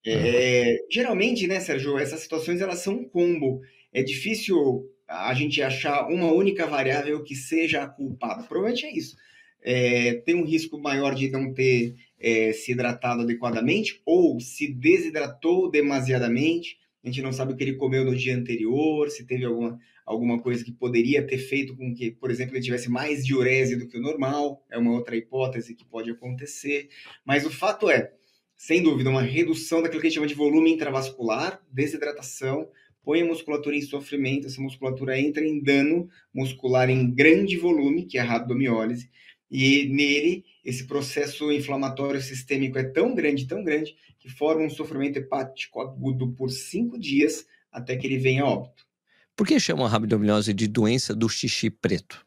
É, 0.06 0.76
é. 0.76 0.78
Geralmente, 0.90 1.46
né, 1.46 1.60
Sérgio, 1.60 1.98
essas 1.98 2.22
situações 2.22 2.62
elas 2.62 2.80
são 2.80 2.94
um 2.94 3.10
combo. 3.10 3.60
É 3.92 4.02
difícil 4.02 4.90
a 5.06 5.34
gente 5.34 5.62
achar 5.62 6.08
uma 6.08 6.32
única 6.32 6.66
variável 6.66 7.22
que 7.22 7.36
seja 7.36 7.84
a 7.84 7.88
culpada. 7.88 8.44
Provavelmente 8.44 8.86
é 8.86 8.98
isso. 8.98 9.18
É, 9.62 10.14
tem 10.26 10.36
um 10.36 10.46
risco 10.46 10.80
maior 10.80 11.14
de 11.14 11.30
não 11.30 11.54
ter 11.54 11.96
é, 12.18 12.54
se 12.54 12.72
hidratado 12.72 13.24
adequadamente 13.24 14.02
ou 14.06 14.40
se 14.40 14.72
desidratou 14.74 15.70
demasiadamente. 15.70 16.78
A 17.04 17.08
gente 17.08 17.22
não 17.22 17.32
sabe 17.32 17.54
o 17.54 17.56
que 17.56 17.64
ele 17.64 17.76
comeu 17.76 18.04
no 18.04 18.16
dia 18.16 18.36
anterior, 18.36 19.10
se 19.10 19.26
teve 19.26 19.46
alguma, 19.46 19.80
alguma 20.06 20.42
coisa 20.42 20.64
que 20.64 20.72
poderia 20.72 21.26
ter 21.26 21.38
feito 21.38 21.76
com 21.76 21.94
que, 21.94 22.12
por 22.12 22.30
exemplo, 22.32 22.56
ele 22.56 22.64
tivesse 22.64 22.90
mais 22.90 23.26
diurese 23.26 23.76
do 23.76 23.88
que 23.88 23.98
o 23.98 24.02
normal, 24.02 24.66
é 24.70 24.78
uma 24.78 24.92
outra 24.92 25.16
hipótese 25.16 25.76
que 25.76 25.86
pode 25.86 26.10
acontecer. 26.10 26.90
Mas 27.26 27.46
o 27.46 27.52
fato 27.52 27.90
é, 27.90 28.12
sem 28.58 28.82
dúvida, 28.82 29.10
uma 29.10 29.22
redução 29.22 29.82
daquilo 29.82 30.02
que 30.02 30.08
a 30.08 30.10
gente 30.10 30.16
chama 30.16 30.28
de 30.28 30.34
volume 30.34 30.74
intravascular, 30.74 31.62
desidratação, 31.72 32.68
põe 33.04 33.22
a 33.22 33.26
musculatura 33.26 33.76
em 33.76 33.82
sofrimento, 33.82 34.48
essa 34.48 34.60
musculatura 34.60 35.18
entra 35.18 35.46
em 35.46 35.64
dano 35.64 36.10
muscular 36.34 36.90
em 36.90 37.10
grande 37.10 37.56
volume, 37.56 38.06
que 38.06 38.18
é 38.18 38.22
a 38.22 38.26
rabdomiólise, 38.26 39.10
e 39.50 39.88
nele 39.88 40.44
esse 40.68 40.86
processo 40.86 41.50
inflamatório 41.50 42.22
sistêmico 42.22 42.78
é 42.78 42.84
tão 42.84 43.16
grande, 43.16 43.48
tão 43.48 43.64
grande, 43.64 43.96
que 44.20 44.30
forma 44.30 44.66
um 44.66 44.70
sofrimento 44.70 45.16
hepático 45.16 45.80
agudo 45.80 46.34
por 46.34 46.52
cinco 46.52 47.00
dias 47.00 47.48
até 47.72 47.96
que 47.96 48.06
ele 48.06 48.18
venha 48.18 48.44
a 48.44 48.50
óbito. 48.50 48.86
Por 49.34 49.48
que 49.48 49.58
chamam 49.62 49.86
a 49.86 49.90
rabdomiólise 49.90 50.54
de 50.54 50.68
doença 50.68 51.16
do 51.16 51.30
xixi 51.30 51.70
preto? 51.70 52.26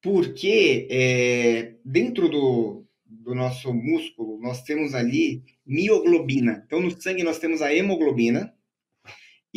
Porque 0.00 0.88
é, 0.90 1.74
dentro 1.84 2.30
do, 2.30 2.86
do 3.04 3.34
nosso 3.34 3.70
músculo 3.74 4.40
nós 4.40 4.62
temos 4.62 4.94
ali 4.94 5.44
mioglobina. 5.66 6.62
Então 6.64 6.80
no 6.80 6.90
sangue 6.98 7.22
nós 7.22 7.38
temos 7.38 7.60
a 7.60 7.74
hemoglobina 7.74 8.55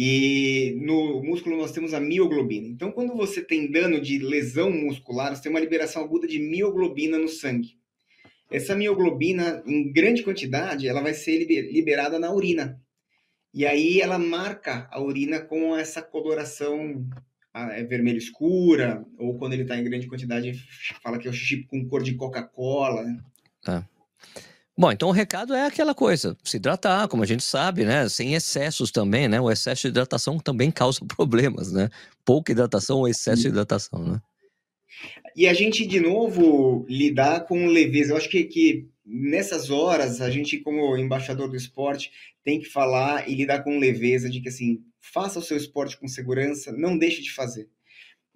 e 0.01 0.77
no 0.79 1.21
músculo 1.21 1.57
nós 1.57 1.73
temos 1.73 1.93
a 1.93 1.99
mioglobina. 1.99 2.69
Então 2.69 2.89
quando 2.89 3.13
você 3.17 3.41
tem 3.41 3.69
dano 3.69 3.99
de 3.99 4.17
lesão 4.17 4.71
muscular, 4.71 5.35
você 5.35 5.43
tem 5.43 5.49
uma 5.51 5.59
liberação 5.59 6.01
aguda 6.01 6.25
de 6.25 6.39
mioglobina 6.39 7.17
no 7.17 7.27
sangue. 7.27 7.77
Essa 8.49 8.77
mioglobina, 8.77 9.61
em 9.67 9.91
grande 9.91 10.23
quantidade, 10.23 10.87
ela 10.87 11.01
vai 11.01 11.13
ser 11.13 11.43
liberada 11.73 12.17
na 12.17 12.31
urina. 12.31 12.81
E 13.53 13.65
aí 13.65 13.99
ela 13.99 14.17
marca 14.17 14.87
a 14.89 15.01
urina 15.01 15.41
com 15.41 15.75
essa 15.75 16.01
coloração 16.01 17.05
é 17.53 17.83
vermelho 17.83 18.19
escura, 18.19 19.05
ou 19.17 19.37
quando 19.37 19.51
ele 19.51 19.63
está 19.63 19.77
em 19.77 19.83
grande 19.83 20.07
quantidade, 20.07 20.53
fala 21.03 21.19
que 21.19 21.27
é 21.27 21.29
o 21.29 21.33
xixi 21.33 21.65
com 21.65 21.85
cor 21.89 22.01
de 22.01 22.13
Coca-Cola. 22.15 23.05
Tá. 23.61 23.85
Bom, 24.79 24.93
então 24.93 25.09
o 25.09 25.11
recado 25.11 25.53
é 25.53 25.65
aquela 25.65 25.93
coisa, 25.93 26.37
se 26.41 26.55
hidratar, 26.55 27.09
como 27.09 27.21
a 27.21 27.25
gente 27.25 27.43
sabe, 27.43 27.83
né? 27.83 28.07
Sem 28.07 28.33
excessos 28.33 28.91
também, 28.91 29.27
né? 29.27 29.41
O 29.41 29.51
excesso 29.51 29.81
de 29.81 29.87
hidratação 29.89 30.39
também 30.39 30.71
causa 30.71 31.01
problemas, 31.03 31.69
né? 31.69 31.89
Pouca 32.23 32.53
hidratação 32.53 32.99
ou 32.99 33.07
excesso 33.09 33.41
de 33.41 33.49
hidratação, 33.49 34.01
né? 34.01 34.21
E 35.35 35.49
a 35.49 35.53
gente, 35.53 35.85
de 35.85 35.99
novo, 35.99 36.85
lidar 36.87 37.41
com 37.41 37.67
leveza. 37.67 38.13
Eu 38.13 38.17
acho 38.17 38.29
que, 38.29 38.45
que 38.45 38.87
nessas 39.05 39.69
horas, 39.69 40.21
a 40.21 40.29
gente, 40.29 40.57
como 40.59 40.95
embaixador 40.95 41.49
do 41.49 41.57
esporte, 41.57 42.09
tem 42.41 42.57
que 42.57 42.69
falar 42.69 43.29
e 43.29 43.35
lidar 43.35 43.65
com 43.65 43.79
leveza 43.79 44.29
de 44.29 44.39
que, 44.39 44.47
assim, 44.47 44.79
faça 45.01 45.39
o 45.39 45.43
seu 45.43 45.57
esporte 45.57 45.99
com 45.99 46.07
segurança, 46.07 46.71
não 46.71 46.97
deixe 46.97 47.21
de 47.21 47.33
fazer. 47.33 47.67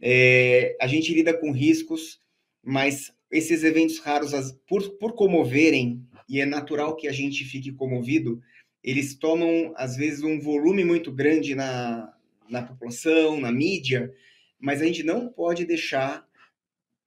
É, 0.01 0.75
a 0.81 0.87
gente 0.87 1.13
lida 1.13 1.33
com 1.33 1.53
riscos, 1.53 2.19
mas 2.61 3.13
esses 3.31 3.63
eventos 3.63 3.99
raros, 3.99 4.33
por, 4.67 4.89
por 4.97 5.13
comoverem, 5.13 6.05
e 6.27 6.41
é 6.41 6.45
natural 6.45 6.95
que 6.95 7.07
a 7.07 7.11
gente 7.11 7.43
fique 7.45 7.71
comovido, 7.71 8.41
eles 8.83 9.15
tomam, 9.15 9.73
às 9.75 9.95
vezes, 9.95 10.23
um 10.23 10.39
volume 10.39 10.83
muito 10.83 11.11
grande 11.11 11.55
na, 11.55 12.13
na 12.49 12.63
população, 12.63 13.39
na 13.39 13.51
mídia, 13.51 14.13
mas 14.59 14.81
a 14.81 14.85
gente 14.85 15.03
não 15.03 15.29
pode 15.29 15.65
deixar 15.65 16.27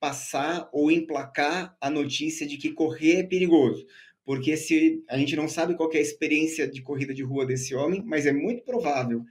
passar 0.01 0.69
ou 0.73 0.91
emplacar 0.91 1.77
a 1.81 1.91
notícia 1.91 2.47
de 2.47 2.57
que 2.57 2.73
correr 2.73 3.17
é 3.17 3.23
perigoso. 3.23 3.87
Porque 4.25 4.57
se 4.57 5.05
a 5.09 5.17
gente 5.17 5.37
não 5.37 5.49
sabe 5.49 5.75
qual 5.75 5.91
é 5.93 5.99
a 5.99 6.01
experiência 6.01 6.69
de 6.69 6.83
corrida 6.83 7.15
de 7.15 7.23
rua 7.23 7.47
desse 7.47 7.75
homem, 7.75 8.03
mas 8.05 8.27
é 8.27 8.33
muito 8.33 8.63
provável, 8.65 9.25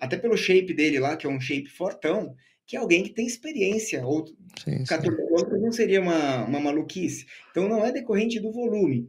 até 0.00 0.16
pelo 0.16 0.36
shape 0.36 0.74
dele 0.74 0.98
lá, 0.98 1.16
que 1.16 1.26
é 1.26 1.30
um 1.30 1.40
shape 1.40 1.68
fortão, 1.68 2.36
que 2.66 2.76
é 2.76 2.78
alguém 2.78 3.02
que 3.02 3.10
tem 3.10 3.26
experiência. 3.26 4.04
Ou 4.04 4.26
sim, 4.62 4.84
14 4.84 5.16
quilômetros 5.16 5.62
não 5.62 5.72
seria 5.72 6.00
uma, 6.00 6.44
uma 6.44 6.60
maluquice. 6.60 7.26
Então 7.50 7.68
não 7.68 7.84
é 7.84 7.92
decorrente 7.92 8.38
do 8.38 8.52
volume. 8.52 9.08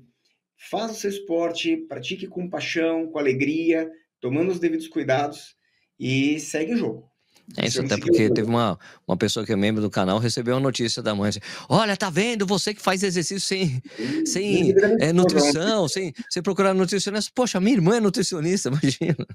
Faça 0.58 0.94
o 0.94 0.96
seu 0.96 1.10
esporte, 1.10 1.78
pratique 1.78 2.28
com 2.28 2.50
paixão, 2.50 3.08
com 3.08 3.20
alegria, 3.20 3.90
tomando 4.20 4.52
os 4.52 4.60
devidos 4.60 4.88
cuidados 4.88 5.56
e 6.00 6.40
segue 6.40 6.74
o 6.74 6.78
jogo. 6.78 7.12
É 7.56 7.66
isso, 7.66 7.80
até 7.80 7.98
porque 7.98 8.30
teve 8.30 8.50
uma, 8.50 8.78
uma 9.08 9.16
pessoa 9.16 9.46
que 9.46 9.54
é 9.54 9.56
membro 9.56 9.82
do 9.82 9.90
canal, 9.90 10.20
recebeu 10.20 10.56
uma 10.56 10.60
notícia 10.60 11.02
da 11.02 11.16
mãe 11.16 11.30
assim, 11.30 11.40
olha, 11.70 11.96
tá 11.96 12.10
vendo, 12.10 12.46
você 12.46 12.74
que 12.74 12.82
faz 12.82 13.04
exercício 13.04 13.40
sem, 13.40 13.82
sem 14.26 14.74
é, 15.00 15.14
nutrição, 15.14 15.88
sem, 15.88 16.14
sem 16.30 16.44
procurar 16.44 16.74
nutricionista. 16.74 17.32
Poxa, 17.34 17.62
minha 17.62 17.78
irmã 17.78 17.98
é 17.98 18.00
nutricionista, 18.02 18.68
imagina. 18.74 19.26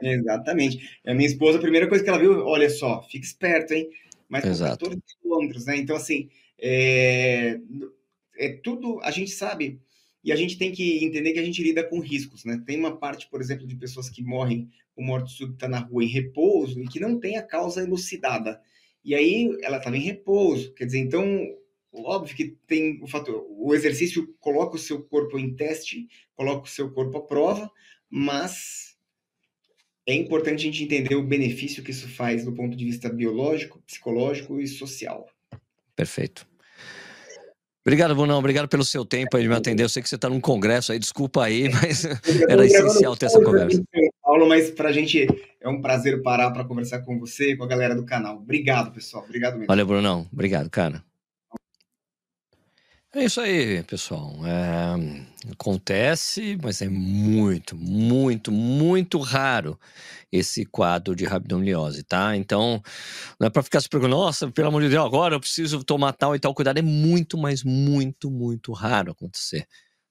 Exatamente. 0.00 0.98
A 1.06 1.12
minha 1.12 1.28
esposa, 1.28 1.58
a 1.58 1.60
primeira 1.60 1.88
coisa 1.88 2.02
que 2.02 2.08
ela 2.08 2.18
viu, 2.18 2.46
olha 2.46 2.70
só, 2.70 3.02
fica 3.02 3.26
esperto, 3.26 3.74
hein? 3.74 3.90
Mas 4.30 4.44
com 4.44 4.64
14 4.64 5.02
quilômetros, 5.20 5.66
né? 5.66 5.76
Então, 5.76 5.94
assim, 5.94 6.30
é, 6.58 7.60
é 8.38 8.48
tudo, 8.64 8.98
a 9.02 9.10
gente 9.10 9.30
sabe, 9.30 9.78
e 10.24 10.30
a 10.30 10.36
gente 10.36 10.56
tem 10.56 10.70
que 10.70 11.04
entender 11.04 11.32
que 11.32 11.38
a 11.38 11.44
gente 11.44 11.62
lida 11.62 11.82
com 11.82 11.98
riscos, 11.98 12.44
né? 12.44 12.62
Tem 12.64 12.78
uma 12.78 12.96
parte, 12.96 13.28
por 13.28 13.40
exemplo, 13.40 13.66
de 13.66 13.74
pessoas 13.74 14.08
que 14.08 14.22
morrem 14.22 14.70
com 14.94 15.02
morte 15.02 15.32
súbita 15.32 15.68
na 15.68 15.80
rua 15.80 16.04
em 16.04 16.08
repouso 16.08 16.80
e 16.80 16.86
que 16.86 17.00
não 17.00 17.18
tem 17.18 17.36
a 17.36 17.42
causa 17.42 17.82
elucidada. 17.82 18.60
E 19.04 19.14
aí 19.14 19.56
ela 19.62 19.78
estava 19.78 19.96
em 19.96 20.00
repouso, 20.00 20.72
quer 20.74 20.84
dizer, 20.84 20.98
então, 20.98 21.26
óbvio 21.92 22.36
que 22.36 22.56
tem 22.68 23.02
o 23.02 23.08
fator, 23.08 23.44
o 23.50 23.74
exercício 23.74 24.32
coloca 24.38 24.76
o 24.76 24.78
seu 24.78 25.02
corpo 25.02 25.38
em 25.38 25.54
teste, 25.54 26.08
coloca 26.36 26.66
o 26.66 26.70
seu 26.70 26.90
corpo 26.92 27.18
à 27.18 27.22
prova, 27.22 27.68
mas 28.08 28.96
é 30.06 30.14
importante 30.14 30.60
a 30.60 30.70
gente 30.70 30.84
entender 30.84 31.16
o 31.16 31.26
benefício 31.26 31.82
que 31.82 31.90
isso 31.90 32.08
faz 32.08 32.44
do 32.44 32.52
ponto 32.52 32.76
de 32.76 32.84
vista 32.84 33.08
biológico, 33.08 33.82
psicológico 33.86 34.60
e 34.60 34.68
social. 34.68 35.28
Perfeito. 35.96 36.46
Obrigado, 37.84 38.14
Brunão. 38.14 38.38
Obrigado 38.38 38.68
pelo 38.68 38.84
seu 38.84 39.04
tempo 39.04 39.36
aí 39.36 39.42
de 39.42 39.48
me 39.48 39.56
atender. 39.56 39.82
Eu 39.82 39.88
sei 39.88 40.02
que 40.02 40.08
você 40.08 40.14
está 40.14 40.28
num 40.28 40.40
congresso 40.40 40.92
aí, 40.92 40.98
desculpa 40.98 41.44
aí, 41.44 41.68
mas 41.82 42.04
era 42.48 42.64
essencial 42.64 43.16
ter 43.16 43.26
essa 43.26 43.42
conversa. 43.42 43.82
Paulo, 44.22 44.48
mas 44.48 44.70
para 44.70 44.88
a 44.88 44.92
gente 44.92 45.26
é 45.60 45.68
um 45.68 45.80
prazer 45.80 46.22
parar 46.22 46.50
para 46.52 46.64
conversar 46.64 47.00
com 47.00 47.18
você 47.18 47.52
e 47.52 47.56
com 47.56 47.64
a 47.64 47.66
galera 47.66 47.94
do 47.94 48.04
canal. 48.04 48.36
Obrigado, 48.36 48.92
pessoal. 48.92 49.24
Obrigado 49.24 49.54
mesmo. 49.54 49.66
Valeu, 49.66 49.86
Brunão. 49.86 50.26
Obrigado, 50.32 50.70
cara. 50.70 51.02
É 53.14 53.24
isso 53.24 53.42
aí, 53.42 53.82
pessoal. 53.82 54.34
É, 54.46 55.52
acontece, 55.52 56.56
mas 56.62 56.80
é 56.80 56.88
muito, 56.88 57.76
muito, 57.76 58.50
muito 58.50 59.18
raro 59.18 59.78
esse 60.32 60.64
quadro 60.64 61.14
de 61.14 61.26
rabdomiólise, 61.26 62.04
tá? 62.04 62.34
Então, 62.34 62.82
não 63.38 63.46
é 63.48 63.50
para 63.50 63.62
ficar 63.62 63.82
se 63.82 63.88
perguntando, 63.88 64.16
nossa, 64.16 64.50
pelo 64.50 64.68
amor 64.68 64.80
de 64.80 64.88
Deus, 64.88 65.04
agora 65.04 65.34
eu 65.34 65.40
preciso 65.40 65.84
tomar 65.84 66.14
tal 66.14 66.34
e 66.34 66.38
tal 66.38 66.54
cuidado. 66.54 66.78
É 66.78 66.82
muito, 66.82 67.36
mas 67.36 67.62
muito, 67.62 68.30
muito 68.30 68.72
raro 68.72 69.12
acontecer, 69.12 69.66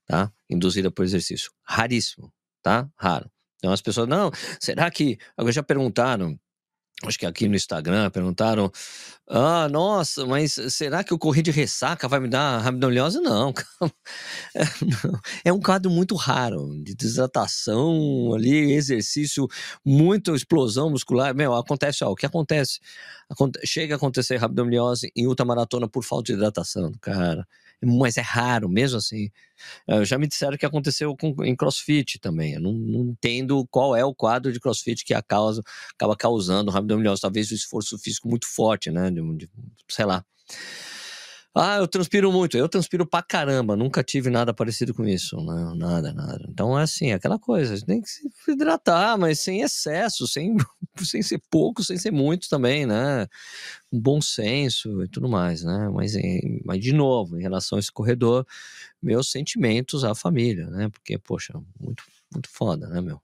tá? 0.05 0.31
Induzida 0.47 0.91
por 0.91 1.03
exercício. 1.03 1.51
Raríssimo, 1.63 2.31
tá? 2.61 2.87
Raro. 2.95 3.31
Então 3.57 3.71
as 3.73 3.81
pessoas, 3.81 4.07
não, 4.07 4.31
será 4.59 4.91
que. 4.91 5.17
Agora 5.35 5.51
já 5.51 5.63
perguntaram 5.63 6.39
acho 7.05 7.17
que 7.19 7.25
aqui 7.25 7.47
no 7.47 7.55
Instagram, 7.55 8.09
perguntaram: 8.09 8.71
Ah, 9.29 9.67
nossa, 9.69 10.25
mas 10.25 10.53
será 10.69 11.03
que 11.03 11.13
eu 11.13 11.19
corri 11.19 11.41
de 11.41 11.51
ressaca 11.51 12.07
vai 12.07 12.19
me 12.19 12.27
dar 12.27 12.59
rabdomiólise? 12.59 13.19
Não, 13.19 13.53
é, 14.55 14.63
não, 14.81 15.19
é 15.45 15.53
um 15.53 15.59
quadro 15.59 15.89
muito 15.91 16.15
raro 16.15 16.69
de 16.83 16.95
desidratação 16.95 18.33
ali, 18.33 18.73
exercício, 18.73 19.47
muita 19.85 20.31
explosão 20.31 20.89
muscular. 20.89 21.35
Meu, 21.35 21.53
acontece, 21.53 22.03
ó, 22.03 22.11
o 22.11 22.15
que 22.15 22.25
acontece? 22.25 22.79
Chega 23.65 23.95
a 23.95 23.97
acontecer 23.97 24.37
rabdomiólise 24.37 25.11
em 25.15 25.27
ultramaratona 25.27 25.87
por 25.87 26.03
falta 26.03 26.31
de 26.31 26.33
hidratação, 26.33 26.91
cara 27.01 27.47
mas 27.83 28.17
é 28.17 28.21
raro, 28.21 28.69
mesmo 28.69 28.97
assim. 28.97 29.29
Eh, 29.87 30.05
já 30.05 30.17
me 30.17 30.27
disseram 30.27 30.57
que 30.57 30.65
aconteceu 30.65 31.15
com, 31.15 31.43
em 31.43 31.55
crossfit 31.55 32.19
também. 32.19 32.53
Eu 32.53 32.61
não, 32.61 32.73
não, 32.73 33.01
entendo 33.11 33.65
qual 33.71 33.95
é 33.95 34.05
o 34.05 34.13
quadro 34.13 34.51
de 34.51 34.59
crossfit 34.59 35.03
que 35.03 35.13
a 35.13 35.21
causa, 35.21 35.63
acaba 35.93 36.15
causando 36.15 36.71
rabdomiólise. 36.71 37.21
Talvez 37.21 37.51
o 37.51 37.55
esforço 37.55 37.97
físico 37.97 38.27
muito 38.29 38.47
forte, 38.47 38.91
né? 38.91 39.09
De, 39.09 39.21
de, 39.37 39.49
sei 39.89 40.05
lá. 40.05 40.23
Ah, 41.53 41.77
eu 41.77 41.87
transpiro 41.87 42.31
muito. 42.31 42.57
Eu 42.57 42.69
transpiro 42.69 43.05
pra 43.05 43.21
caramba. 43.21 43.75
Nunca 43.75 44.01
tive 44.03 44.29
nada 44.29 44.53
parecido 44.53 44.93
com 44.93 45.05
isso. 45.05 45.35
Não, 45.37 45.75
nada, 45.75 46.13
nada. 46.13 46.45
Então 46.49 46.79
é 46.79 46.83
assim, 46.83 47.11
aquela 47.11 47.37
coisa. 47.37 47.77
Tem 47.85 48.01
que 48.01 48.09
se 48.09 48.29
hidratar, 48.47 49.17
mas 49.17 49.39
sem 49.39 49.61
excesso, 49.61 50.25
sem, 50.27 50.55
sem 51.03 51.21
ser 51.21 51.41
pouco, 51.49 51.83
sem 51.83 51.97
ser 51.97 52.11
muito 52.11 52.47
também, 52.47 52.85
né? 52.85 53.27
Um 53.91 53.99
bom 53.99 54.21
senso 54.21 55.03
e 55.03 55.09
tudo 55.09 55.27
mais, 55.27 55.63
né? 55.63 55.89
Mas, 55.89 56.13
mas 56.63 56.79
de 56.79 56.93
novo, 56.93 57.37
em 57.37 57.41
relação 57.41 57.77
a 57.77 57.79
esse 57.79 57.91
corredor, 57.91 58.45
meus 59.03 59.29
sentimentos 59.29 60.05
à 60.05 60.15
família, 60.15 60.67
né? 60.67 60.89
Porque, 60.89 61.17
poxa, 61.17 61.53
muito, 61.79 62.03
muito 62.31 62.49
foda, 62.49 62.87
né, 62.87 63.01
meu? 63.01 63.21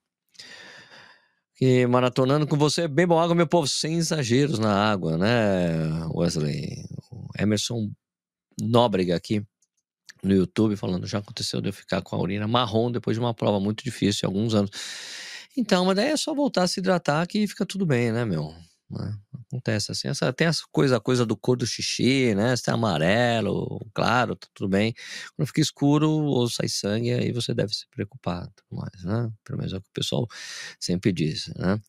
que 1.55 1.87
maratonando 1.87 2.45
com 2.45 2.55
você, 2.55 2.87
bem 2.87 3.07
bom 3.07 3.19
água, 3.19 3.33
meu 3.33 3.47
povo, 3.47 3.67
sem 3.67 3.95
exageros 3.95 4.59
na 4.59 4.71
água, 4.91 5.17
né, 5.17 6.05
Wesley? 6.13 6.85
Emerson 7.39 7.89
Nóbrega 8.59 9.15
aqui 9.15 9.45
no 10.23 10.33
YouTube 10.33 10.75
falando 10.75 11.05
já 11.05 11.19
aconteceu 11.19 11.61
de 11.61 11.69
eu 11.69 11.73
ficar 11.73 12.01
com 12.01 12.15
a 12.15 12.19
urina 12.19 12.47
marrom 12.47 12.91
depois 12.91 13.15
de 13.15 13.19
uma 13.19 13.33
prova 13.33 13.59
muito 13.59 13.83
difícil 13.83 14.27
alguns 14.27 14.53
anos. 14.53 14.71
Então, 15.55 15.85
mas 15.85 15.95
daí 15.95 16.09
é 16.09 16.17
só 16.17 16.33
voltar 16.33 16.63
a 16.63 16.67
se 16.67 16.79
hidratar 16.79 17.25
que 17.27 17.47
fica 17.47 17.65
tudo 17.65 17.85
bem, 17.85 18.11
né, 18.11 18.23
meu? 18.25 18.53
Né? 18.89 19.17
Acontece 19.47 19.91
assim. 19.91 20.07
Essa, 20.07 20.31
tem 20.31 20.47
essa 20.47 20.63
coisa, 20.71 20.97
a 20.97 20.99
coisa 20.99 21.25
do 21.25 21.35
cor 21.35 21.57
do 21.57 21.65
xixi, 21.65 22.33
né? 22.35 22.55
Se 22.55 22.63
tá 22.63 22.73
amarelo, 22.73 23.79
claro, 23.93 24.35
tá 24.35 24.47
tudo 24.53 24.69
bem. 24.69 24.93
Quando 25.35 25.47
fica 25.47 25.61
escuro 25.61 26.09
ou 26.09 26.49
sai 26.49 26.69
sangue, 26.69 27.11
aí 27.11 27.31
você 27.31 27.53
deve 27.53 27.73
se 27.73 27.87
preocupar 27.89 28.47
mais, 28.71 29.03
né? 29.03 29.31
Pelo 29.43 29.57
menos 29.57 29.73
é 29.73 29.77
o 29.77 29.81
que 29.81 29.89
o 29.89 29.93
pessoal 29.93 30.27
sempre 30.79 31.11
diz, 31.11 31.47
né? 31.55 31.79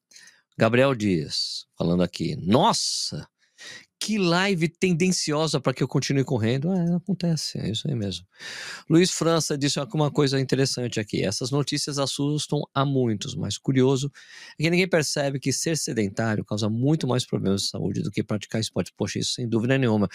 Gabriel 0.56 0.94
Dias, 0.94 1.66
falando 1.76 2.02
aqui. 2.02 2.36
Nossa! 2.36 3.28
Que 4.00 4.16
live 4.16 4.68
tendenciosa 4.68 5.60
para 5.60 5.74
que 5.74 5.82
eu 5.82 5.88
continue 5.88 6.24
correndo. 6.24 6.72
É, 6.72 6.94
acontece, 6.94 7.58
é 7.58 7.70
isso 7.70 7.88
aí 7.88 7.94
mesmo. 7.94 8.24
Luiz 8.88 9.10
França 9.10 9.58
disse 9.58 9.78
uma 9.92 10.10
coisa 10.10 10.40
interessante 10.40 11.00
aqui. 11.00 11.24
Essas 11.24 11.50
notícias 11.50 11.98
assustam 11.98 12.62
a 12.72 12.84
muitos, 12.84 13.34
mas 13.34 13.58
curioso 13.58 14.10
é 14.58 14.62
que 14.62 14.70
ninguém 14.70 14.88
percebe 14.88 15.40
que 15.40 15.52
ser 15.52 15.76
sedentário 15.76 16.44
causa 16.44 16.68
muito 16.68 17.06
mais 17.06 17.26
problemas 17.26 17.62
de 17.62 17.68
saúde 17.68 18.02
do 18.02 18.10
que 18.10 18.22
praticar 18.22 18.60
esporte. 18.60 18.92
Poxa, 18.96 19.18
isso 19.18 19.32
sem 19.34 19.48
dúvida 19.48 19.76
nenhuma. 19.76 20.08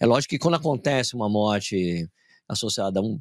É 0.00 0.06
lógico 0.06 0.30
que 0.30 0.38
quando 0.38 0.54
acontece 0.54 1.14
uma 1.14 1.28
morte 1.28 2.08
associada 2.48 2.98
a, 2.98 3.02
um, 3.02 3.20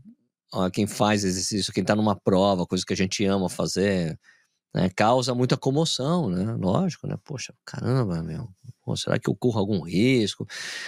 a 0.54 0.72
quem 0.72 0.88
faz 0.88 1.24
exercício, 1.24 1.72
quem 1.72 1.82
está 1.82 1.96
numa 1.96 2.16
prova, 2.16 2.66
coisa 2.66 2.84
que 2.86 2.94
a 2.94 2.98
gente 2.98 3.24
ama 3.26 3.50
fazer, 3.50 4.18
né, 4.74 4.90
causa 4.96 5.34
muita 5.34 5.58
comoção, 5.58 6.30
né? 6.30 6.54
Lógico, 6.54 7.08
né? 7.08 7.16
Poxa, 7.24 7.54
caramba, 7.66 8.22
meu. 8.22 8.50
Pô, 8.84 8.96
será 8.96 9.20
que 9.20 9.30
eu 9.30 9.36
corro 9.36 9.60
algum 9.60 9.82
risco? 9.82 10.48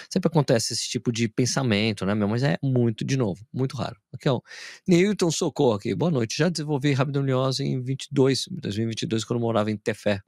Sempre 0.09 0.27
acontece 0.27 0.73
esse 0.73 0.87
tipo 0.87 1.11
de 1.11 1.27
pensamento, 1.27 2.05
né, 2.05 2.15
meu? 2.15 2.27
Mas 2.27 2.43
é 2.43 2.57
muito, 2.63 3.03
de 3.03 3.17
novo, 3.17 3.45
muito 3.53 3.75
raro. 3.75 3.97
Aqui, 4.13 4.29
ó. 4.29 4.39
Newton 4.87 5.31
Socorro 5.31 5.73
aqui. 5.73 5.93
Boa 5.95 6.11
noite. 6.11 6.37
Já 6.37 6.49
desenvolvi 6.49 6.93
rabdomiólise 6.93 7.63
em 7.63 7.81
22, 7.81 8.45
2022, 8.51 9.25
quando 9.25 9.39
eu 9.39 9.41
morava 9.45 9.69
em 9.71 9.77
Tefé, 9.77 10.21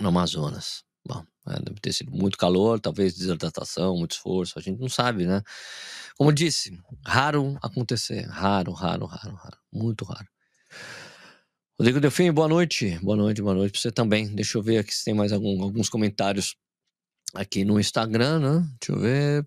no 0.00 0.08
Amazonas. 0.08 0.84
Bom, 1.06 1.24
é, 1.48 1.60
deve 1.62 1.80
ter 1.80 1.92
sido 1.92 2.10
muito 2.10 2.36
calor, 2.36 2.80
talvez 2.80 3.14
desidratação, 3.14 3.96
muito 3.96 4.12
esforço, 4.12 4.58
a 4.58 4.62
gente 4.62 4.80
não 4.80 4.88
sabe, 4.88 5.24
né? 5.24 5.42
Como 6.18 6.32
disse, 6.32 6.78
raro 7.06 7.56
acontecer. 7.62 8.26
Raro, 8.28 8.72
raro, 8.72 9.06
raro, 9.06 9.34
raro. 9.34 9.58
Muito 9.72 10.04
raro. 10.04 10.26
Rodrigo 11.78 12.00
Delfim, 12.00 12.32
boa 12.32 12.48
noite. 12.48 12.98
Boa 13.02 13.18
noite, 13.18 13.42
boa 13.42 13.54
noite 13.54 13.72
para 13.72 13.80
você 13.82 13.92
também. 13.92 14.34
Deixa 14.34 14.56
eu 14.56 14.62
ver 14.62 14.78
aqui 14.78 14.94
se 14.94 15.04
tem 15.04 15.12
mais 15.12 15.30
algum, 15.30 15.62
alguns 15.62 15.90
comentários 15.90 16.56
aqui 17.34 17.66
no 17.66 17.78
Instagram, 17.78 18.38
né? 18.38 18.66
Deixa 18.80 18.92
eu 18.92 18.98
ver. 18.98 19.46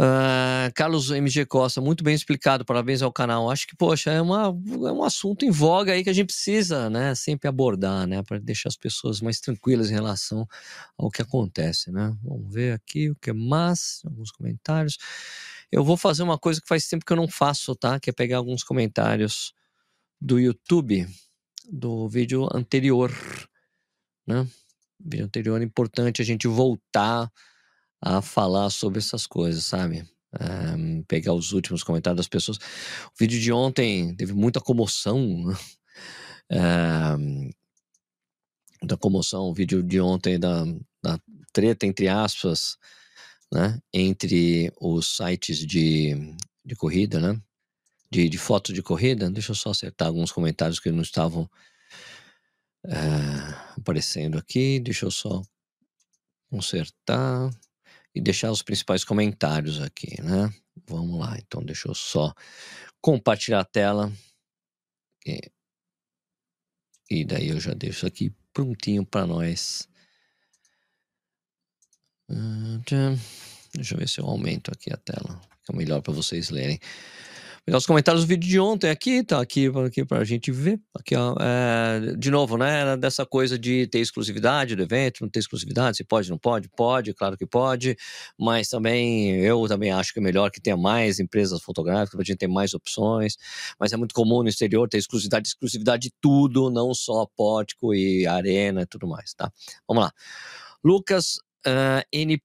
Uh, 0.00 0.72
Carlos 0.74 1.10
MG 1.10 1.44
Costa, 1.44 1.78
muito 1.82 2.02
bem 2.02 2.14
explicado, 2.14 2.64
parabéns 2.64 3.02
ao 3.02 3.12
canal. 3.12 3.50
Acho 3.50 3.66
que, 3.66 3.76
poxa, 3.76 4.12
é, 4.12 4.22
uma, 4.22 4.44
é 4.46 4.92
um 4.92 5.04
assunto 5.04 5.44
em 5.44 5.50
voga 5.50 5.92
aí 5.92 6.02
que 6.02 6.08
a 6.08 6.12
gente 6.14 6.28
precisa, 6.28 6.88
né, 6.88 7.14
sempre 7.14 7.46
abordar, 7.46 8.06
né, 8.06 8.22
para 8.22 8.38
deixar 8.38 8.70
as 8.70 8.76
pessoas 8.76 9.20
mais 9.20 9.38
tranquilas 9.40 9.90
em 9.90 9.94
relação 9.94 10.48
ao 10.96 11.10
que 11.10 11.20
acontece, 11.20 11.92
né. 11.92 12.16
Vamos 12.24 12.52
ver 12.52 12.72
aqui 12.72 13.10
o 13.10 13.14
que 13.14 13.32
mais, 13.32 14.00
alguns 14.04 14.32
comentários. 14.32 14.96
Eu 15.70 15.84
vou 15.84 15.98
fazer 15.98 16.22
uma 16.22 16.38
coisa 16.38 16.60
que 16.62 16.66
faz 16.66 16.88
tempo 16.88 17.04
que 17.04 17.12
eu 17.12 17.16
não 17.16 17.28
faço, 17.28 17.76
tá, 17.76 18.00
que 18.00 18.08
é 18.08 18.12
pegar 18.12 18.38
alguns 18.38 18.64
comentários 18.64 19.54
do 20.24 20.40
YouTube 20.40 21.06
do 21.70 22.08
vídeo 22.08 22.48
anterior, 22.50 23.12
né? 24.26 24.48
Vídeo 24.98 25.26
anterior 25.26 25.60
é 25.60 25.64
importante 25.64 26.22
a 26.22 26.24
gente 26.24 26.48
voltar 26.48 27.30
a 28.00 28.22
falar 28.22 28.70
sobre 28.70 29.00
essas 29.00 29.26
coisas, 29.26 29.64
sabe? 29.64 30.00
Um, 30.40 31.00
eh, 31.00 31.04
pegar 31.06 31.34
os 31.34 31.52
últimos 31.52 31.82
comentários 31.82 32.16
das 32.16 32.28
pessoas. 32.28 32.56
O 32.56 33.18
vídeo 33.18 33.38
de 33.38 33.52
ontem 33.52 34.16
teve 34.16 34.32
muita 34.32 34.60
comoção. 34.60 35.18
Um, 35.18 35.48
né? 36.50 37.50
muita 38.80 38.96
comoção. 38.96 39.42
O 39.50 39.54
vídeo 39.54 39.82
de 39.82 40.00
ontem 40.00 40.38
da, 40.38 40.64
da 41.02 41.20
treta, 41.52 41.84
entre 41.84 42.08
aspas, 42.08 42.78
né? 43.52 43.78
Entre 43.92 44.72
os 44.80 45.16
sites 45.16 45.58
de, 45.58 46.34
de 46.64 46.74
corrida, 46.76 47.20
né? 47.20 47.38
De, 48.14 48.28
de 48.28 48.38
fotos 48.38 48.72
de 48.72 48.80
corrida. 48.82 49.28
Deixa 49.28 49.50
eu 49.50 49.56
só 49.56 49.70
acertar 49.70 50.06
alguns 50.06 50.30
comentários 50.30 50.78
que 50.78 50.92
não 50.92 51.02
estavam 51.02 51.50
é, 52.86 52.94
aparecendo 53.76 54.38
aqui. 54.38 54.78
Deixa 54.78 55.04
eu 55.04 55.10
só 55.10 55.42
consertar 56.48 57.50
e 58.14 58.20
deixar 58.20 58.52
os 58.52 58.62
principais 58.62 59.02
comentários 59.02 59.82
aqui, 59.82 60.22
né? 60.22 60.54
Vamos 60.86 61.18
lá, 61.18 61.36
então 61.38 61.64
deixa 61.64 61.88
eu 61.88 61.94
só 61.94 62.32
compartilhar 63.00 63.60
a 63.60 63.64
tela. 63.64 64.12
E, 65.26 65.50
e 67.10 67.24
daí 67.24 67.48
eu 67.48 67.58
já 67.58 67.74
deixo 67.74 68.06
aqui 68.06 68.32
prontinho 68.52 69.04
para 69.04 69.26
nós. 69.26 69.88
Deixa 73.74 73.94
eu 73.94 73.98
ver 73.98 74.08
se 74.08 74.20
eu 74.20 74.26
aumento 74.26 74.70
aqui 74.70 74.92
a 74.92 74.96
tela. 74.96 75.40
Fica 75.60 75.76
melhor 75.76 76.00
para 76.00 76.12
vocês 76.12 76.50
lerem 76.50 76.78
pegar 77.64 77.78
os 77.78 77.86
comentários 77.86 78.24
do 78.24 78.28
vídeo 78.28 78.48
de 78.48 78.60
ontem 78.60 78.90
aqui, 78.90 79.24
tá 79.24 79.40
aqui, 79.40 79.70
aqui 79.86 80.04
pra 80.04 80.22
gente 80.22 80.52
ver. 80.52 80.78
Aqui, 80.94 81.16
ó, 81.16 81.34
é, 81.40 82.14
de 82.16 82.30
novo, 82.30 82.58
né? 82.58 82.96
Dessa 82.96 83.24
coisa 83.24 83.58
de 83.58 83.86
ter 83.86 84.00
exclusividade 84.00 84.76
do 84.76 84.82
evento, 84.82 85.22
não 85.22 85.30
ter 85.30 85.40
exclusividade, 85.40 85.96
se 85.96 86.04
pode, 86.04 86.28
não 86.28 86.36
pode, 86.38 86.68
pode, 86.68 87.14
claro 87.14 87.36
que 87.38 87.46
pode, 87.46 87.96
mas 88.38 88.68
também 88.68 89.36
eu 89.36 89.66
também 89.66 89.90
acho 89.90 90.12
que 90.12 90.18
é 90.18 90.22
melhor 90.22 90.50
que 90.50 90.60
tenha 90.60 90.76
mais 90.76 91.18
empresas 91.18 91.62
fotográficas, 91.62 92.16
pra 92.16 92.24
gente 92.24 92.38
ter 92.38 92.48
mais 92.48 92.74
opções, 92.74 93.36
mas 93.80 93.92
é 93.92 93.96
muito 93.96 94.14
comum 94.14 94.42
no 94.42 94.48
exterior 94.48 94.86
ter 94.88 94.98
exclusividade, 94.98 95.48
exclusividade 95.48 96.02
de 96.08 96.14
tudo, 96.20 96.70
não 96.70 96.92
só 96.92 97.26
pórtico 97.34 97.94
e 97.94 98.26
arena 98.26 98.82
e 98.82 98.86
tudo 98.86 99.06
mais, 99.06 99.32
tá? 99.32 99.50
Vamos 99.88 100.04
lá. 100.04 100.12
Lucas 100.84 101.38
uh, 101.66 102.04
N. 102.12 102.38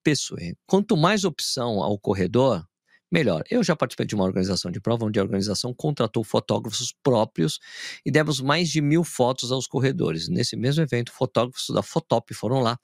Quanto 0.66 0.96
mais 0.96 1.26
opção 1.26 1.84
ao 1.84 2.00
corredor, 2.00 2.66
melhor. 3.12 3.44
Eu 3.50 3.64
já 3.64 3.76
participei 3.76 4.06
de 4.06 4.16
uma 4.16 4.24
organização 4.24 4.72
de 4.72 4.80
prova 4.80 5.06
onde 5.06 5.20
a 5.20 5.24
organização 5.24 5.74
contratou 5.74 6.24
fotógrafos 6.24 6.94
próprios 7.04 7.60
e 8.06 8.12
demos 8.12 8.40
mais 8.42 8.70
de 8.70 8.82
mil 8.82 9.04
fotos 9.04 9.52
aos 9.52 9.68
corredores. 9.68 10.28
Nesse 10.28 10.56
mesmo 10.56 10.84
evento, 10.84 11.12
fotógrafos 11.12 11.68
da 11.74 11.82
Fotop 11.82 12.34
foram 12.34 12.60
lá 12.60 12.78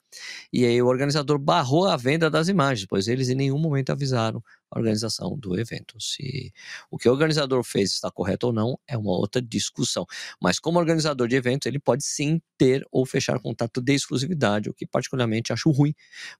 e 0.52 0.64
aí 0.64 0.80
o 0.82 0.86
organizador 0.86 1.38
barrou 1.38 1.86
a 1.86 1.96
venda 1.96 2.30
das 2.30 2.48
imagens, 2.48 2.86
pois 2.88 3.08
eles 3.08 3.28
em 3.28 3.34
nenhum 3.34 3.58
momento 3.58 3.90
avisaram 3.90 4.42
a 4.70 4.78
organização 4.78 5.38
do 5.38 5.58
evento. 5.58 6.00
Se 6.00 6.52
o 6.90 6.98
que 6.98 7.08
o 7.08 7.12
organizador 7.12 7.62
fez 7.64 7.92
está 7.92 8.10
correto 8.10 8.48
ou 8.48 8.52
não 8.52 8.78
é 8.88 8.96
uma 8.96 9.12
outra 9.12 9.40
discussão. 9.40 10.04
Mas 10.42 10.58
como 10.58 10.78
organizador 10.78 11.28
de 11.28 11.36
eventos, 11.36 11.66
ele 11.66 11.78
pode 11.78 12.04
sim 12.04 12.40
ter 12.58 12.84
ou 12.90 13.06
fechar 13.06 13.38
contato 13.40 13.80
de 13.80 13.94
exclusividade, 13.94 14.68
o 14.68 14.74
que 14.74 14.86
particularmente 14.86 15.52
acho 15.52 15.70
ruim, 15.70 15.94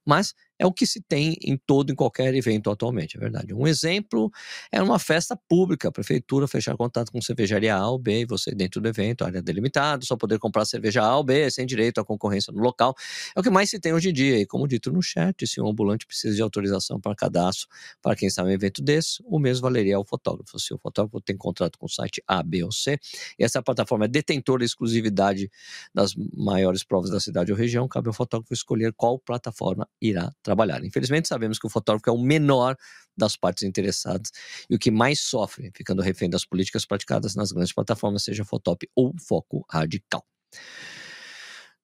mas 0.05 0.33
é 0.59 0.65
o 0.65 0.71
que 0.73 0.85
se 0.85 1.01
tem 1.01 1.35
em 1.41 1.57
todo 1.57 1.91
e 1.91 1.95
qualquer 1.95 2.33
evento 2.35 2.69
atualmente, 2.69 3.17
é 3.17 3.19
verdade. 3.19 3.53
Um 3.53 3.67
exemplo 3.67 4.31
é 4.71 4.81
uma 4.81 4.99
festa 4.99 5.35
pública, 5.47 5.89
a 5.89 5.91
prefeitura 5.91 6.47
fechar 6.47 6.75
contato 6.75 7.11
com 7.11 7.21
cervejaria 7.21 7.75
A 7.75 7.89
ou 7.89 7.99
B, 7.99 8.25
você 8.25 8.51
dentro 8.51 8.81
do 8.81 8.87
evento, 8.87 9.23
área 9.23 9.41
delimitada, 9.41 10.05
só 10.05 10.15
poder 10.15 10.39
comprar 10.39 10.65
cerveja 10.65 11.03
A 11.03 11.17
ou 11.17 11.23
B, 11.23 11.49
sem 11.51 11.65
direito 11.65 11.99
à 11.99 12.05
concorrência 12.05 12.51
no 12.51 12.61
local. 12.61 12.95
É 13.35 13.39
o 13.39 13.43
que 13.43 13.49
mais 13.49 13.69
se 13.69 13.79
tem 13.79 13.93
hoje 13.93 14.09
em 14.09 14.13
dia, 14.13 14.39
e 14.39 14.45
como 14.45 14.67
dito 14.67 14.91
no 14.91 15.01
chat, 15.01 15.45
se 15.45 15.61
um 15.61 15.67
ambulante 15.67 16.05
precisa 16.05 16.35
de 16.35 16.41
autorização 16.41 16.99
para 16.99 17.15
cadastro 17.15 17.67
para 18.01 18.15
quem 18.15 18.27
está 18.27 18.43
em 18.43 18.45
um 18.47 18.49
evento 18.49 18.81
desse, 18.81 19.21
o 19.25 19.39
mesmo 19.39 19.63
valeria 19.63 19.97
ao 19.97 20.05
fotógrafo. 20.05 20.59
Se 20.59 20.73
o 20.73 20.77
fotógrafo 20.77 21.21
tem 21.21 21.37
contrato 21.37 21.77
com 21.77 21.85
o 21.85 21.89
site 21.89 22.21
A, 22.27 22.41
B 22.41 22.63
ou 22.63 22.71
C, 22.71 22.97
e 23.37 23.43
essa 23.43 23.61
plataforma 23.61 24.05
é 24.05 24.07
detentora 24.07 24.59
de 24.59 24.65
exclusividade 24.65 25.49
das 25.93 26.13
maiores 26.35 26.83
provas 26.83 27.09
da 27.09 27.19
cidade 27.19 27.51
ou 27.51 27.57
região, 27.57 27.87
cabe 27.87 28.07
ao 28.07 28.13
fotógrafo 28.13 28.53
escolher 28.53 28.93
qual 28.93 29.19
plataforma 29.19 29.87
irá 30.01 30.31
trabalhar. 30.47 30.83
Infelizmente, 30.83 31.27
sabemos 31.27 31.59
que 31.59 31.67
o 31.67 31.69
fotógrafo 31.69 32.09
é 32.09 32.13
o 32.13 32.17
menor 32.17 32.77
das 33.15 33.35
partes 33.35 33.63
interessadas 33.63 34.31
e 34.69 34.75
o 34.75 34.79
que 34.79 34.89
mais 34.89 35.19
sofre, 35.19 35.71
ficando 35.75 36.01
refém 36.01 36.29
das 36.29 36.45
políticas 36.45 36.85
praticadas 36.85 37.35
nas 37.35 37.51
grandes 37.51 37.73
plataformas, 37.73 38.23
seja 38.23 38.45
Fotop 38.45 38.87
ou 38.95 39.13
Foco 39.19 39.65
Radical. 39.69 40.25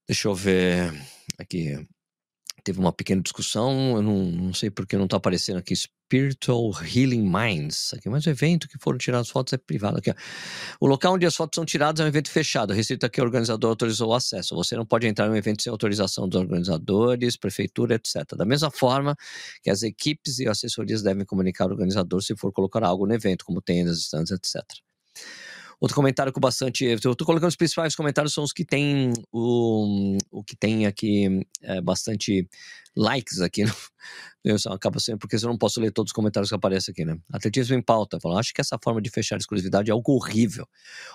Deixa 0.07 0.29
eu 0.29 0.35
ver 0.35 0.93
aqui. 1.37 1.85
Teve 2.63 2.79
uma 2.79 2.93
pequena 2.93 3.21
discussão, 3.21 3.95
eu 3.95 4.01
não, 4.01 4.23
não 4.25 4.53
sei 4.53 4.69
porque 4.69 4.97
não 4.97 5.05
está 5.05 5.17
aparecendo 5.17 5.57
aqui, 5.57 5.75
Spiritual 5.75 6.71
Healing 6.81 7.23
Minds, 7.23 7.93
aqui, 7.93 8.07
mas 8.07 8.25
o 8.25 8.29
evento 8.29 8.67
que 8.67 8.77
foram 8.79 8.97
tiradas 8.97 9.29
fotos 9.29 9.53
é 9.53 9.57
privado. 9.57 9.97
Aqui, 9.97 10.13
o 10.79 10.87
local 10.87 11.13
onde 11.13 11.25
as 11.25 11.35
fotos 11.35 11.55
são 11.55 11.65
tiradas 11.65 11.99
é 11.99 12.03
um 12.03 12.07
evento 12.07 12.29
fechado, 12.29 12.71
restrito 12.71 13.05
aqui 13.05 13.19
o 13.19 13.23
organizador 13.23 13.71
autorizou 13.71 14.09
o 14.09 14.13
acesso. 14.13 14.55
Você 14.55 14.75
não 14.75 14.85
pode 14.85 15.07
entrar 15.07 15.27
em 15.27 15.31
um 15.31 15.35
evento 15.35 15.63
sem 15.63 15.71
autorização 15.71 16.27
dos 16.27 16.39
organizadores, 16.39 17.35
prefeitura, 17.35 17.95
etc. 17.95 18.35
Da 18.37 18.45
mesma 18.45 18.69
forma 18.71 19.15
que 19.61 19.69
as 19.69 19.83
equipes 19.83 20.39
e 20.39 20.47
assessorias 20.47 21.01
devem 21.01 21.25
comunicar 21.25 21.65
ao 21.65 21.71
organizador 21.71 22.21
se 22.21 22.35
for 22.35 22.51
colocar 22.51 22.83
algo 22.83 23.05
no 23.07 23.13
evento, 23.13 23.43
como 23.43 23.61
tendas, 23.61 23.97
stands, 23.97 24.31
etc. 24.31 24.63
Outro 25.79 25.95
comentário 25.95 26.31
com 26.31 26.39
bastante. 26.39 26.85
Eu 26.85 27.15
tô 27.15 27.25
colocando 27.25 27.49
os 27.49 27.55
principais 27.55 27.95
comentários, 27.95 28.33
são 28.33 28.43
os 28.43 28.53
que 28.53 28.63
tem 28.63 29.13
o, 29.31 30.17
o 30.31 30.43
que 30.43 30.55
tem 30.55 30.85
aqui 30.85 31.45
é, 31.61 31.81
bastante 31.81 32.47
likes 32.95 33.41
aqui. 33.41 33.63
No, 33.65 33.73
eu 34.43 34.57
acaba 34.71 34.99
sendo, 34.99 35.17
porque 35.17 35.35
eu 35.35 35.41
não 35.41 35.57
posso 35.57 35.79
ler 35.79 35.91
todos 35.91 36.09
os 36.09 36.13
comentários 36.13 36.49
que 36.49 36.55
aparecem 36.55 36.91
aqui, 36.91 37.05
né? 37.05 37.17
Atletismo 37.31 37.75
em 37.75 37.81
pauta. 37.81 38.19
Falo, 38.19 38.37
acho 38.37 38.53
que 38.53 38.59
essa 38.59 38.77
forma 38.83 39.01
de 39.01 39.09
fechar 39.09 39.35
a 39.35 39.37
exclusividade 39.37 39.89
é 39.89 39.93
algo 39.93 40.13
horrível. 40.13 40.65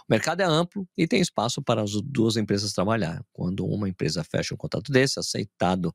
O 0.01 0.07
mercado 0.09 0.41
é 0.41 0.45
amplo 0.45 0.89
e 0.97 1.07
tem 1.07 1.21
espaço 1.21 1.63
para 1.63 1.83
as 1.83 1.93
duas 2.03 2.37
empresas 2.37 2.73
trabalhar. 2.73 3.23
Quando 3.33 3.67
uma 3.67 3.89
empresa 3.89 4.25
fecha 4.25 4.55
um 4.55 4.57
contrato 4.57 4.91
desse, 4.91 5.19
aceitado 5.19 5.93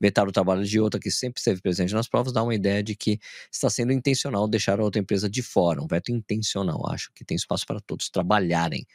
vetar 0.00 0.28
o 0.28 0.32
trabalho 0.32 0.64
de 0.64 0.78
outra 0.78 1.00
que 1.00 1.10
sempre 1.10 1.40
esteve 1.40 1.60
presente 1.60 1.94
nas 1.94 2.08
provas, 2.08 2.32
dá 2.32 2.42
uma 2.42 2.54
ideia 2.54 2.82
de 2.82 2.94
que 2.94 3.18
está 3.50 3.70
sendo 3.70 3.92
intencional 3.92 4.46
deixar 4.46 4.78
a 4.78 4.84
outra 4.84 5.00
empresa 5.00 5.28
de 5.28 5.42
fora. 5.42 5.82
Um 5.82 5.86
veto 5.86 6.12
intencional. 6.12 6.86
Acho 6.90 7.10
que 7.14 7.24
tem 7.24 7.36
espaço 7.36 7.64
para 7.66 7.80
todos 7.80 8.10
trabalharem. 8.10 8.86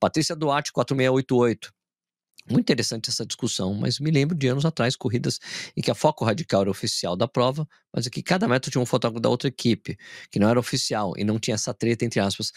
Patrícia 0.00 0.34
Duarte, 0.34 0.72
4688. 0.72 1.72
Muito 2.48 2.60
interessante 2.60 3.10
essa 3.10 3.26
discussão, 3.26 3.74
mas 3.74 3.98
me 3.98 4.10
lembro 4.10 4.36
de 4.36 4.46
anos 4.46 4.64
atrás, 4.64 4.94
corridas 4.94 5.40
em 5.76 5.82
que 5.82 5.90
a 5.90 5.94
foco 5.94 6.24
radical 6.24 6.60
era 6.60 6.70
oficial 6.70 7.16
da 7.16 7.26
prova, 7.26 7.68
mas 7.92 8.06
que 8.08 8.22
cada 8.22 8.46
metro 8.46 8.70
tinha 8.70 8.80
um 8.80 8.86
fotógrafo 8.86 9.20
da 9.20 9.28
outra 9.28 9.48
equipe, 9.48 9.98
que 10.30 10.38
não 10.38 10.48
era 10.48 10.58
oficial 10.58 11.12
e 11.16 11.24
não 11.24 11.38
tinha 11.40 11.56
essa 11.56 11.74
treta, 11.74 12.04
entre 12.04 12.20
aspas. 12.20 12.52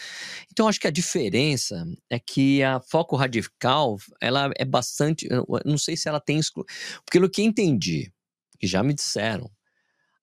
Então, 0.52 0.68
acho 0.68 0.80
que 0.80 0.88
a 0.88 0.92
diferença 0.92 1.88
é 2.10 2.20
que 2.20 2.62
a 2.62 2.80
foco 2.80 3.16
radical, 3.16 3.98
ela 4.22 4.52
é 4.56 4.66
bastante. 4.66 5.28
Não 5.66 5.78
sei 5.78 5.98
se 5.98 6.08
ela 6.08 6.20
tem. 6.20 6.40
Exclu... 6.40 6.64
Pelo 7.12 7.30
que 7.30 7.42
entendi, 7.42 8.12
que 8.60 8.68
já 8.68 8.84
me 8.84 8.94
disseram, 8.94 9.50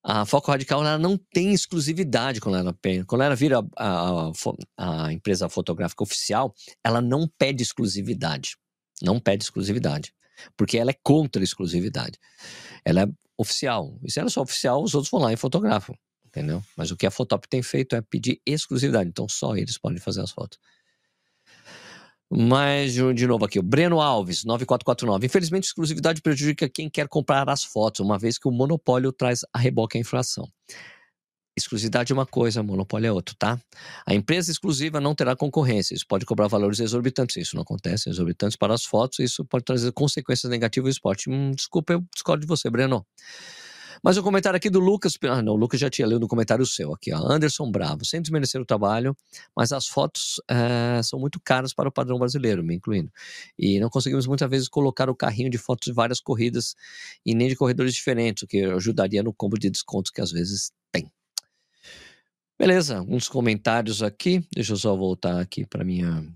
a 0.09 0.25
Foco 0.25 0.53
Radical 0.53 0.83
ela 0.83 0.97
não 0.97 1.19
tem 1.19 1.53
exclusividade 1.53 2.41
quando 2.41 2.57
ela, 2.59 2.79
quando 3.09 3.23
ela 3.23 3.35
vira 3.35 3.59
a, 3.77 4.29
a, 4.79 5.07
a 5.07 5.13
empresa 5.13 5.49
fotográfica 5.49 6.05
oficial, 6.05 6.55
ela 6.85 7.01
não 7.01 7.29
pede 7.37 7.65
exclusividade. 7.65 8.57
Não 9.03 9.21
pede 9.21 9.45
exclusividade. 9.45 10.13
Porque 10.57 10.79
ela 10.79 10.91
é 10.91 10.97
contra 11.03 11.43
a 11.43 11.45
exclusividade. 11.45 12.19
Ela 12.85 13.03
é 13.03 13.07
oficial. 13.37 13.99
E 14.03 14.11
se 14.11 14.19
ela 14.19 14.29
é 14.29 14.31
só 14.31 14.43
oficial, 14.43 14.83
os 14.83 14.95
outros 14.95 15.11
vão 15.11 15.21
lá 15.21 15.33
e 15.33 15.37
fotografam. 15.37 15.97
Entendeu? 16.27 16.63
Mas 16.77 16.91
o 16.91 16.97
que 16.97 17.07
a 17.07 17.11
Fotop 17.11 17.49
tem 17.49 17.63
feito 17.63 17.97
é 17.97 18.03
pedir 18.03 18.41
exclusividade. 18.45 19.09
Então 19.09 19.29
só 19.29 19.57
eles 19.57 19.79
podem 19.79 19.99
fazer 19.99 20.21
as 20.21 20.31
fotos. 20.31 20.59
Mas, 22.29 22.95
de 22.95 23.27
novo 23.27 23.45
aqui, 23.45 23.59
o 23.59 23.63
Breno 23.63 24.01
Alves, 24.01 24.45
9449. 24.45 25.27
Infelizmente, 25.27 25.65
exclusividade 25.65 26.21
prejudica 26.21 26.69
quem 26.69 26.91
quer 26.91 27.07
comprar 27.07 27.49
as 27.49 27.63
fotos, 27.63 28.01
uma 28.01 28.19
vez 28.19 28.37
que 28.37 28.49
o 28.49 28.51
monopólio 28.51 29.13
traz 29.13 29.43
a 29.53 29.59
reboque 29.59 29.97
à 29.97 30.01
inflação. 30.01 30.51
Exclusividade 31.57 32.13
é 32.13 32.15
uma 32.15 32.27
coisa, 32.27 32.63
monopólio 32.63 33.09
é 33.09 33.13
outra, 33.13 33.35
tá? 33.39 33.59
A 34.07 34.15
empresa 34.15 34.51
exclusiva 34.51 35.01
não 35.01 35.15
terá 35.15 35.35
concorrência. 35.35 35.95
Isso 35.95 36.07
pode 36.07 36.27
cobrar 36.27 36.49
valores 36.49 36.81
exorbitantes. 36.81 37.37
Isso 37.37 37.57
não 37.57 37.63
acontece, 37.63 38.11
exorbitantes 38.11 38.57
para 38.57 38.75
as 38.75 38.85
fotos. 38.85 39.21
Isso 39.21 39.43
pode 39.45 39.65
trazer 39.65 39.91
consequências 39.93 40.51
negativas 40.51 40.89
ao 40.89 40.93
esporte. 40.93 41.31
Hum, 41.31 41.53
desculpa, 41.53 41.95
eu 41.95 42.05
discordo 42.15 42.43
de 42.43 42.47
você, 42.47 42.69
Breno. 42.69 43.07
Mas 44.03 44.17
o 44.17 44.23
comentário 44.23 44.57
aqui 44.57 44.69
do 44.69 44.79
Lucas. 44.79 45.19
Ah, 45.25 45.43
não, 45.43 45.55
o 45.55 45.57
Lucas 45.57 45.81
já 45.81 45.89
tinha 45.89 46.07
lido 46.07 46.21
no 46.21 46.29
comentário 46.29 46.65
seu 46.67 46.93
aqui, 46.93 47.13
ó. 47.13 47.19
Anderson 47.19 47.71
Bravo, 47.71 48.05
sem 48.05 48.21
desmerecer 48.21 48.61
o 48.61 48.65
trabalho, 48.65 49.17
mas 49.57 49.73
as 49.73 49.87
fotos 49.87 50.41
é, 50.51 51.01
são 51.03 51.19
muito 51.19 51.41
caras 51.43 51.73
para 51.73 51.89
o 51.89 51.93
padrão 51.93 52.19
brasileiro, 52.19 52.63
me 52.63 52.75
incluindo. 52.75 53.11
E 53.59 53.81
não 53.81 53.89
conseguimos 53.89 54.27
muitas 54.27 54.49
vezes 54.49 54.69
colocar 54.69 55.09
o 55.09 55.15
carrinho 55.15 55.51
de 55.51 55.59
fotos 55.59 55.87
de 55.87 55.93
várias 55.93 56.21
corridas 56.21 56.75
e 57.25 57.35
nem 57.35 57.49
de 57.49 57.57
corredores 57.57 57.95
diferentes, 57.95 58.43
o 58.43 58.47
que 58.47 58.63
ajudaria 58.65 59.23
no 59.23 59.33
combo 59.33 59.59
de 59.59 59.71
descontos 59.71 60.11
que 60.11 60.21
às 60.21 60.31
vezes. 60.31 60.71
Beleza, 62.59 62.99
alguns 62.99 63.29
comentários 63.29 64.03
aqui. 64.03 64.43
Deixa 64.55 64.73
eu 64.73 64.77
só 64.79 64.97
voltar 64.97 65.39
aqui 65.39 65.67
para 65.67 65.85
minha. 65.85 66.27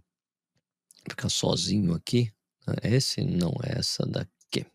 Ficar 1.09 1.31
sozinho 1.31 1.95
aqui. 1.95 2.31
Ah, 2.67 2.75
esse 2.83 3.23
não 3.25 3.55
é 3.65 3.79
essa 3.79 4.07
daqui. 4.07 4.67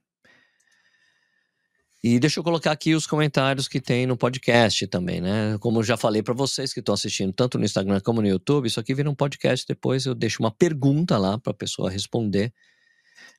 E 2.03 2.19
deixa 2.19 2.39
eu 2.39 2.43
colocar 2.43 2.71
aqui 2.71 2.95
os 2.95 3.05
comentários 3.05 3.67
que 3.67 3.79
tem 3.79 4.07
no 4.07 4.17
podcast 4.17 4.87
também, 4.87 5.21
né? 5.21 5.57
Como 5.59 5.79
eu 5.79 5.83
já 5.83 5.95
falei 5.95 6.23
para 6.23 6.33
vocês 6.33 6.73
que 6.73 6.79
estão 6.79 6.93
assistindo 6.93 7.31
tanto 7.31 7.59
no 7.59 7.65
Instagram 7.65 7.99
como 8.01 8.21
no 8.21 8.27
YouTube, 8.27 8.67
isso 8.67 8.79
aqui 8.79 8.93
vira 8.95 9.09
um 9.09 9.15
podcast. 9.15 9.65
Depois 9.67 10.05
eu 10.05 10.15
deixo 10.15 10.41
uma 10.41 10.51
pergunta 10.51 11.17
lá 11.17 11.37
para 11.37 11.51
a 11.51 11.55
pessoa 11.55 11.91
responder 11.91 12.51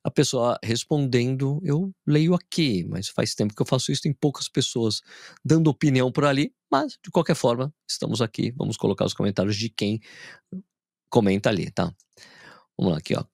a 0.07 0.11
pessoa 0.11 0.57
respondendo, 0.62 1.61
eu 1.64 1.92
leio 2.07 2.33
aqui, 2.33 2.87
mas 2.88 3.09
faz 3.09 3.35
tempo 3.35 3.53
que 3.53 3.61
eu 3.61 3.66
faço 3.66 3.90
isso, 3.90 4.03
tem 4.03 4.12
poucas 4.12 4.49
pessoas 4.49 5.01
dando 5.45 5.69
opinião 5.69 6.12
por 6.12 6.25
ali, 6.25 6.55
mas 6.71 6.97
de 7.05 7.11
qualquer 7.11 7.35
forma, 7.35 7.75
estamos 7.90 8.23
aqui, 8.23 8.53
vamos 8.53 8.77
colocar 8.77 9.05
os 9.05 9.12
comentários 9.12 9.57
de 9.57 9.69
quem 9.69 10.01
comenta 11.11 11.49
ali, 11.49 11.73
tá? 11.73 11.92
Vamos 12.79 12.92
lá 12.92 12.99
aqui, 12.99 13.16
ó. 13.16 13.25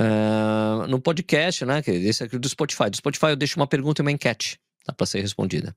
Uh, 0.00 0.86
no 0.86 1.02
podcast, 1.02 1.66
né? 1.66 1.82
Esse 1.86 2.24
aqui 2.24 2.38
do 2.38 2.48
Spotify. 2.48 2.88
Do 2.88 2.96
Spotify 2.96 3.26
eu 3.26 3.36
deixo 3.36 3.60
uma 3.60 3.66
pergunta 3.66 4.00
e 4.00 4.02
uma 4.02 4.10
enquete, 4.10 4.58
tá? 4.86 5.06
Ser 5.06 5.20
respondida. 5.20 5.76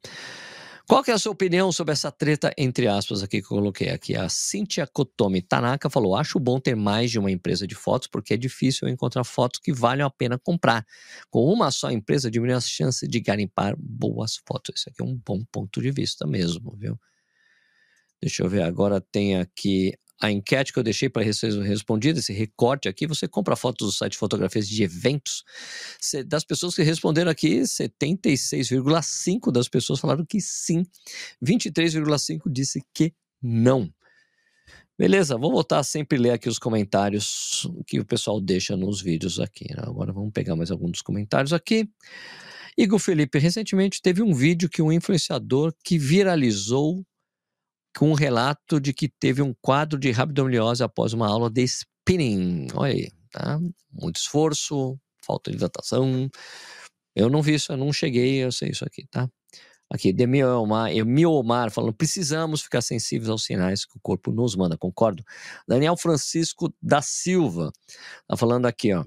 Qual 0.86 1.02
que 1.02 1.12
é 1.12 1.14
a 1.14 1.18
sua 1.18 1.32
opinião 1.32 1.72
sobre 1.72 1.94
essa 1.94 2.12
treta, 2.12 2.54
entre 2.58 2.88
aspas, 2.88 3.24
aqui 3.24 3.40
que 3.40 3.46
eu 3.46 3.58
coloquei? 3.58 3.90
Aqui 3.90 4.16
a 4.18 4.28
Cynthia 4.28 4.86
Kotomi 4.86 5.42
Tanaka 5.42 5.90
falou: 5.90 6.16
acho 6.16 6.38
bom 6.40 6.60
ter 6.60 6.76
mais 6.76 7.10
de 7.10 7.18
uma 7.18 7.32
empresa 7.32 7.66
de 7.66 7.74
fotos, 7.74 8.08
porque 8.08 8.34
é 8.34 8.38
difícil 8.38 8.90
encontrar 8.90 9.24
fotos 9.24 9.62
que 9.62 9.72
valham 9.72 10.06
a 10.06 10.10
pena 10.12 10.38
comprar. 10.38 10.86
Com 11.30 11.46
uma 11.46 11.72
só 11.72 11.90
empresa, 11.90 12.30
diminui 12.30 12.56
as 12.56 12.68
chances 12.68 13.08
de 13.08 13.20
garimpar 13.22 13.76
boas 13.80 14.42
fotos. 14.46 14.76
Isso 14.80 14.90
aqui 14.90 15.02
é 15.02 15.06
um 15.06 15.18
bom 15.26 15.42
ponto 15.52 15.82
de 15.82 15.90
vista 15.90 16.28
mesmo, 16.28 16.76
viu? 16.78 17.00
Deixa 18.22 18.44
eu 18.44 18.50
ver, 18.50 18.64
agora 18.64 19.02
tem 19.02 19.38
aqui 19.38 19.94
a 20.22 20.32
enquete 20.32 20.72
que 20.72 20.80
eu 20.80 20.84
deixei 20.84 21.10
para 21.10 21.34
ser 21.34 21.52
respondida, 21.64 22.20
esse 22.20 22.32
recorte 22.32 22.88
aqui, 22.88 23.06
você 23.06 23.28
compra 23.28 23.56
fotos 23.56 23.88
do 23.88 23.92
site 23.92 24.18
Fotografias 24.18 24.68
de 24.68 24.84
Eventos. 24.84 25.44
Das 26.28 26.44
pessoas 26.44 26.76
que 26.76 26.84
responderam 26.84 27.30
aqui, 27.32 27.62
76,5% 27.62 29.52
das 29.52 29.68
pessoas 29.68 30.00
falaram 30.00 30.26
que 30.26 30.40
sim, 30.40 30.86
23,5% 31.44 32.42
disse 32.52 32.82
que 32.94 33.14
não. 33.42 33.92
Beleza, 34.98 35.38
vou 35.38 35.52
voltar 35.52 35.80
a 35.80 35.84
sempre 35.84 36.20
ler 36.20 36.30
aqui 36.32 36.48
os 36.48 36.60
comentários 36.60 37.68
que 37.88 38.00
o 38.00 38.06
pessoal 38.06 38.40
deixa 38.40 38.78
nos 38.78 39.02
vídeos 39.02 39.40
aqui. 39.40 39.66
Né? 39.74 39.82
Agora 39.82 40.14
vamos 40.14 40.32
pegar 40.32 40.56
mais 40.56 40.70
alguns 40.70 40.92
dos 40.92 41.02
comentários 41.02 41.52
aqui. 41.52 41.90
Igor 42.78 43.00
Felipe, 43.00 43.40
recentemente 43.40 44.02
teve 44.02 44.22
um 44.22 44.34
vídeo 44.34 44.70
que 44.70 44.82
um 44.82 44.92
influenciador 44.92 45.74
que 45.84 45.98
viralizou 45.98 47.04
com 47.98 48.12
um 48.12 48.14
relato 48.14 48.80
de 48.80 48.94
que 48.94 49.08
teve 49.08 49.42
um 49.42 49.54
quadro 49.62 50.00
de 50.00 50.12
rabdomiose 50.12 50.84
após 50.84 51.14
uma 51.14 51.28
aula 51.28 51.50
de 51.50 51.64
spinning. 51.64 52.68
Olha 52.74 52.94
aí, 52.94 53.10
tá? 53.32 53.60
Muito 53.92 54.18
esforço, 54.18 54.98
falta 55.26 55.52
de 55.52 55.58
hidratação. 55.58 56.30
Eu 57.16 57.30
não 57.30 57.42
vi 57.42 57.56
isso, 57.56 57.72
eu 57.72 57.78
não 57.78 57.94
cheguei, 57.94 58.44
eu 58.44 58.52
sei 58.52 58.70
isso 58.70 58.84
aqui, 58.86 59.06
tá? 59.10 59.30
Aqui, 59.92 60.12
Demiomar, 60.12 60.92
Miomar 61.06 61.70
falando, 61.70 61.94
precisamos 61.94 62.64
ficar 62.64 62.82
sensíveis 62.82 63.30
aos 63.30 63.44
sinais 63.44 63.86
que 63.86 63.96
o 63.96 64.00
corpo 64.02 64.32
nos 64.32 64.56
manda, 64.56 64.76
concordo? 64.76 65.24
Daniel 65.68 65.96
Francisco 65.96 66.74
da 66.82 67.00
Silva, 67.02 67.72
tá 68.28 68.36
falando 68.36 68.66
aqui, 68.66 68.92
ó. 68.92 69.06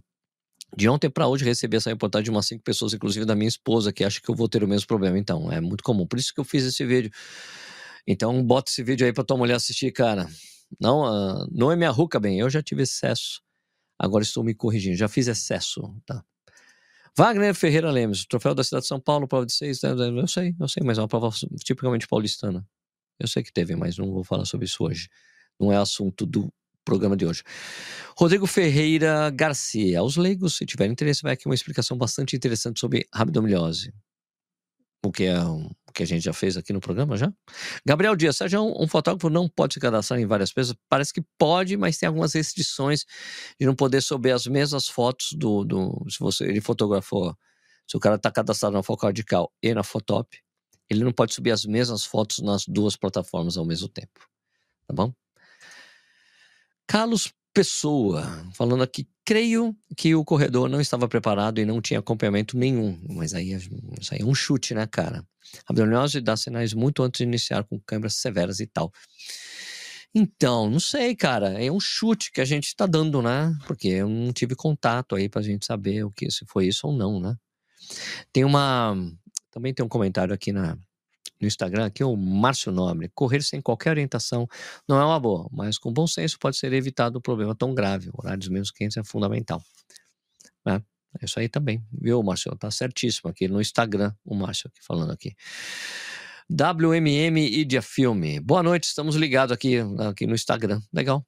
De 0.77 0.88
ontem 0.88 1.09
para 1.09 1.27
hoje 1.27 1.44
recebi 1.44 1.77
essa 1.77 1.90
reportagem 1.90 2.25
de 2.25 2.31
umas 2.31 2.46
cinco 2.46 2.62
pessoas, 2.62 2.92
inclusive 2.92 3.25
da 3.25 3.35
minha 3.35 3.49
esposa, 3.49 3.92
que 3.92 4.05
acha 4.05 4.20
que 4.20 4.29
eu 4.29 4.35
vou 4.35 4.49
ter 4.49 4.62
o 4.62 4.68
mesmo 4.68 4.87
problema. 4.87 5.18
Então, 5.18 5.51
é 5.51 5.61
muito 5.61 5.83
comum. 5.83 6.07
Por 6.07 6.18
isso 6.18 6.35
que 6.35 6.40
eu 6.40 6.44
fiz 6.44 6.64
esse 6.64 6.85
vídeo. 6.85 7.11
Então, 8.07 8.42
bota 8.45 8.71
esse 8.71 8.83
vídeo 8.83 9.07
aí 9.07 9.12
pra 9.12 9.25
tua 9.25 9.37
mulher 9.37 9.55
assistir, 9.55 9.90
cara. 9.92 10.29
Não, 10.81 11.03
uh, 11.03 11.49
não 11.51 11.73
é 11.73 11.77
minha 11.77 11.90
ruca, 11.90 12.21
bem. 12.21 12.38
Eu 12.38 12.49
já 12.49 12.62
tive 12.62 12.83
excesso. 12.83 13.42
Agora 13.99 14.23
estou 14.23 14.45
me 14.45 14.55
corrigindo. 14.55 14.97
Já 14.97 15.09
fiz 15.09 15.27
excesso, 15.27 15.95
tá? 16.05 16.25
Wagner 17.16 17.55
Ferreira 17.55 17.90
Lemes, 17.90 18.27
troféu 18.27 18.55
da 18.55 18.62
cidade 18.62 18.83
de 18.83 18.88
São 18.88 19.01
Paulo, 19.01 19.27
prova 19.27 19.47
de 19.47 19.53
seis. 19.53 19.81
Né? 19.83 19.90
Eu 19.90 20.29
sei, 20.29 20.55
eu 20.61 20.69
sei, 20.69 20.83
mas 20.85 20.99
é 20.99 21.01
uma 21.01 21.09
prova 21.09 21.31
tipicamente 21.64 22.07
paulistana. 22.07 22.66
Eu 23.19 23.27
sei 23.27 23.42
que 23.42 23.51
teve, 23.51 23.75
mas 23.75 23.97
não 23.97 24.12
vou 24.12 24.23
falar 24.23 24.45
sobre 24.45 24.66
isso 24.66 24.85
hoje. 24.85 25.09
Não 25.59 25.73
é 25.73 25.77
assunto 25.79 26.27
do 26.27 26.53
programa 26.85 27.16
de 27.16 27.25
hoje. 27.25 27.42
Rodrigo 28.16 28.47
Ferreira 28.47 29.31
Garcia. 29.31 30.01
Aos 30.01 30.16
leigos, 30.16 30.59
se 30.59 30.66
tiver 30.66 30.87
interesse, 30.87 31.23
vai 31.23 31.33
aqui 31.33 31.47
uma 31.47 31.55
explicação 31.55 31.97
bastante 31.97 32.37
interessante 32.37 32.79
sobre 32.79 33.09
rabdomiliose 33.12 33.92
o 35.07 35.12
que 35.12 35.25
é 35.25 35.40
o 35.42 35.71
que 35.96 36.02
a 36.02 36.06
gente 36.06 36.22
já 36.22 36.32
fez 36.32 36.59
aqui 36.59 36.74
no 36.74 36.80
programa 36.80 37.16
já. 37.16 37.32
Gabriel 37.85 38.14
Dias, 38.14 38.37
Sérgio, 38.37 38.62
um, 38.62 38.85
um 38.85 38.87
fotógrafo 38.87 39.30
não 39.30 39.48
pode 39.48 39.74
se 39.74 39.80
cadastrar 39.80 40.20
em 40.20 40.26
várias 40.26 40.52
peças? 40.52 40.76
Parece 40.90 41.12
que 41.12 41.22
pode, 41.38 41.74
mas 41.76 41.96
tem 41.96 42.06
algumas 42.06 42.35
restrições 42.35 43.06
de 43.59 43.66
não 43.66 43.74
poder 43.74 44.02
subir 44.02 44.32
as 44.32 44.46
mesmas 44.46 44.87
fotos 44.87 45.32
do, 45.32 45.64
do 45.64 46.06
se 46.11 46.18
você 46.20 46.44
ele 46.44 46.61
fotografou 46.61 47.35
Se 47.88 47.96
o 47.96 48.00
cara 48.00 48.16
está 48.16 48.30
cadastrado 48.30 48.74
na 48.74 48.82
Foco 48.82 49.06
Radical 49.06 49.50
e 49.62 49.72
na 49.72 49.82
Fotop, 49.82 50.38
ele 50.90 51.02
não 51.02 51.12
pode 51.12 51.32
subir 51.35 51.50
as 51.50 51.64
mesmas 51.64 52.04
fotos 52.04 52.40
nas 52.40 52.64
duas 52.68 52.94
plataformas 52.94 53.56
ao 53.56 53.64
mesmo 53.64 53.88
tempo. 53.88 54.28
Tá 54.87 54.94
bom? 54.94 55.14
Carlos 56.87 57.32
Pessoa, 57.57 58.23
falando 58.53 58.83
aqui, 58.83 59.09
creio 59.25 59.75
que 59.97 60.14
o 60.14 60.23
corredor 60.23 60.69
não 60.69 60.79
estava 60.79 61.09
preparado 61.09 61.59
e 61.59 61.64
não 61.64 61.81
tinha 61.81 62.01
acompanhamento 62.01 62.55
nenhum. 62.55 63.01
Mas 63.09 63.33
aí, 63.33 63.55
isso 63.99 64.12
aí 64.12 64.21
é 64.21 64.25
um 64.27 64.35
chute, 64.35 64.75
né, 64.75 64.87
cara? 64.87 65.25
A 65.66 65.73
abdominose 65.73 66.21
dá 66.21 66.37
sinais 66.37 66.75
muito 66.75 67.03
antes 67.03 67.16
de 67.16 67.25
iniciar 67.25 67.64
com 67.64 67.81
câmeras 67.81 68.16
severas 68.16 68.61
e 68.61 68.66
tal. 68.66 68.92
Então, 70.14 70.69
não 70.69 70.79
sei, 70.79 71.16
cara. 71.16 71.49
É 71.62 71.73
um 71.73 71.81
chute 71.81 72.31
que 72.31 72.42
a 72.42 72.45
gente 72.45 72.66
está 72.66 72.85
dando, 72.85 73.23
né? 73.23 73.57
Porque 73.66 73.88
eu 73.88 74.09
não 74.11 74.35
tive 74.35 74.55
contato 74.55 75.14
aí 75.14 75.27
pra 75.27 75.40
gente 75.40 75.64
saber 75.64 76.05
o 76.05 76.11
que 76.11 76.31
se 76.31 76.45
foi 76.47 76.66
isso 76.66 76.87
ou 76.87 76.95
não, 76.95 77.19
né? 77.19 77.35
Tem 78.35 78.45
uma. 78.45 78.95
Também 79.51 79.73
tem 79.73 79.83
um 79.83 79.88
comentário 79.88 80.35
aqui 80.35 80.53
na, 80.53 80.77
no 81.40 81.46
Instagram, 81.46 81.87
aqui 81.87 82.03
o 82.03 82.16
Márcio 82.16 82.72
Nobre. 82.72 83.11
Correr 83.14 83.42
sem 83.42 83.61
qualquer 83.61 83.90
orientação 83.90 84.49
não 84.88 84.99
é 85.01 85.05
uma 85.05 85.20
boa, 85.20 85.49
mas 85.53 85.79
com 85.79 85.92
bom 85.92 86.07
senso 86.07 86.38
pode 86.38 86.57
ser 86.57 86.72
evitado 86.72 87.18
um 87.18 87.20
problema 87.20 87.55
tão 87.55 87.75
grave. 87.75 88.11
Horários 88.12 88.49
menos 88.49 88.70
quentes 88.70 88.96
é 88.96 89.05
fundamental. 89.05 89.62
É, 90.66 90.81
isso 91.22 91.38
aí 91.38 91.49
também, 91.49 91.85
viu, 91.92 92.22
Márcio? 92.22 92.55
Tá 92.57 92.70
certíssimo 92.70 93.31
aqui 93.31 93.49
no 93.49 93.61
Instagram, 93.61 94.12
o 94.25 94.35
Márcio 94.35 94.68
aqui 94.68 94.85
falando 94.85 95.12
aqui. 95.12 95.35
WMM 96.51 97.38
Idia 97.38 97.83
Filme. 97.83 98.38
Boa 98.40 98.62
noite, 98.62 98.85
estamos 98.85 99.16
ligados 99.16 99.53
aqui, 99.53 99.79
aqui 100.09 100.27
no 100.27 100.35
Instagram. 100.35 100.81
Legal, 100.92 101.27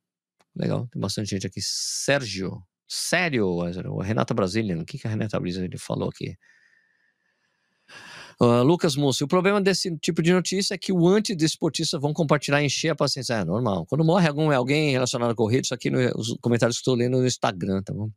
legal. 0.55 0.87
Tem 0.93 1.01
bastante 1.01 1.31
gente 1.31 1.47
aqui. 1.47 1.61
Sérgio, 1.63 2.63
sério, 2.87 3.59
Renata 3.99 4.33
Brasília. 4.33 4.79
O 4.79 4.85
que, 4.85 4.99
que 4.99 5.07
a 5.07 5.11
Renata 5.11 5.41
Brasília 5.41 5.79
falou 5.79 6.09
aqui? 6.09 6.37
Uh, 8.41 8.63
Lucas 8.63 8.95
Múcio, 8.95 9.25
o 9.25 9.29
problema 9.29 9.61
desse 9.61 9.97
tipo 9.99 10.23
de 10.23 10.33
notícia 10.33 10.75
é 10.75 10.79
que 10.79 10.93
o 10.93 11.09
antidesportista 11.09 11.99
vão 11.99 12.13
compartilhar 12.13 12.63
e 12.63 12.67
encher 12.67 12.91
a 12.91 12.95
paciência. 12.95 13.35
É 13.35 13.45
normal. 13.45 13.85
Quando 13.87 14.05
morre 14.05 14.29
algum, 14.29 14.51
alguém 14.53 14.93
relacionado 14.93 15.33
à 15.33 15.35
corrida, 15.35 15.63
isso 15.63 15.75
aqui 15.75 15.91
nos 15.91 16.37
comentários 16.41 16.77
que 16.77 16.83
estou 16.83 16.95
lendo 16.95 17.19
no 17.19 17.27
Instagram, 17.27 17.83
tá 17.83 17.93
bom? 17.93 18.09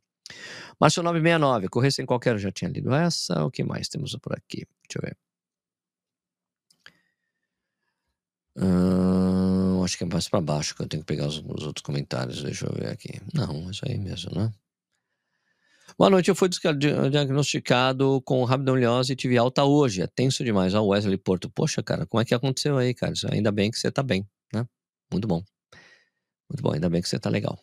Márcio 0.80 1.02
969, 1.02 1.68
correr 1.68 1.90
sem 1.90 2.06
qualquer. 2.06 2.38
Já 2.38 2.52
tinha 2.52 2.70
lido 2.70 2.94
essa. 2.94 3.44
O 3.44 3.50
que 3.50 3.64
mais 3.64 3.88
temos 3.88 4.16
por 4.22 4.32
aqui? 4.32 4.64
Deixa 4.88 4.98
eu 4.98 5.02
ver. 5.02 5.16
Uh, 8.54 9.82
acho 9.82 9.96
que 9.96 10.04
é 10.04 10.06
mais 10.06 10.28
para 10.28 10.40
baixo 10.40 10.74
que 10.76 10.82
eu 10.82 10.88
tenho 10.88 11.02
que 11.02 11.06
pegar 11.06 11.26
os, 11.26 11.38
os, 11.38 11.66
outros 11.66 11.82
comentários. 11.82 12.42
Deixa 12.42 12.66
eu 12.66 12.72
ver 12.72 12.88
aqui. 12.90 13.20
Não, 13.34 13.68
é 13.68 13.70
isso 13.70 13.84
aí 13.88 13.98
mesmo, 13.98 14.30
né? 14.34 14.52
Boa 16.02 16.10
noite, 16.10 16.28
eu 16.30 16.34
fui 16.34 16.48
diagnosticado 16.48 18.20
com 18.22 18.42
rabdomiólise 18.42 19.12
e 19.12 19.14
tive 19.14 19.38
alta 19.38 19.62
hoje. 19.62 20.02
É 20.02 20.06
tenso 20.08 20.42
demais. 20.42 20.74
Ó, 20.74 20.84
Wesley 20.84 21.16
Porto. 21.16 21.48
Poxa, 21.48 21.80
cara, 21.80 22.04
como 22.06 22.20
é 22.20 22.24
que 22.24 22.34
aconteceu 22.34 22.76
aí, 22.76 22.92
cara? 22.92 23.12
Ainda 23.30 23.52
bem 23.52 23.70
que 23.70 23.78
você 23.78 23.88
tá 23.88 24.02
bem, 24.02 24.26
né? 24.52 24.66
Muito 25.12 25.28
bom. 25.28 25.44
Muito 26.50 26.60
bom, 26.60 26.72
ainda 26.72 26.90
bem 26.90 27.00
que 27.00 27.08
você 27.08 27.20
tá 27.20 27.30
legal. 27.30 27.56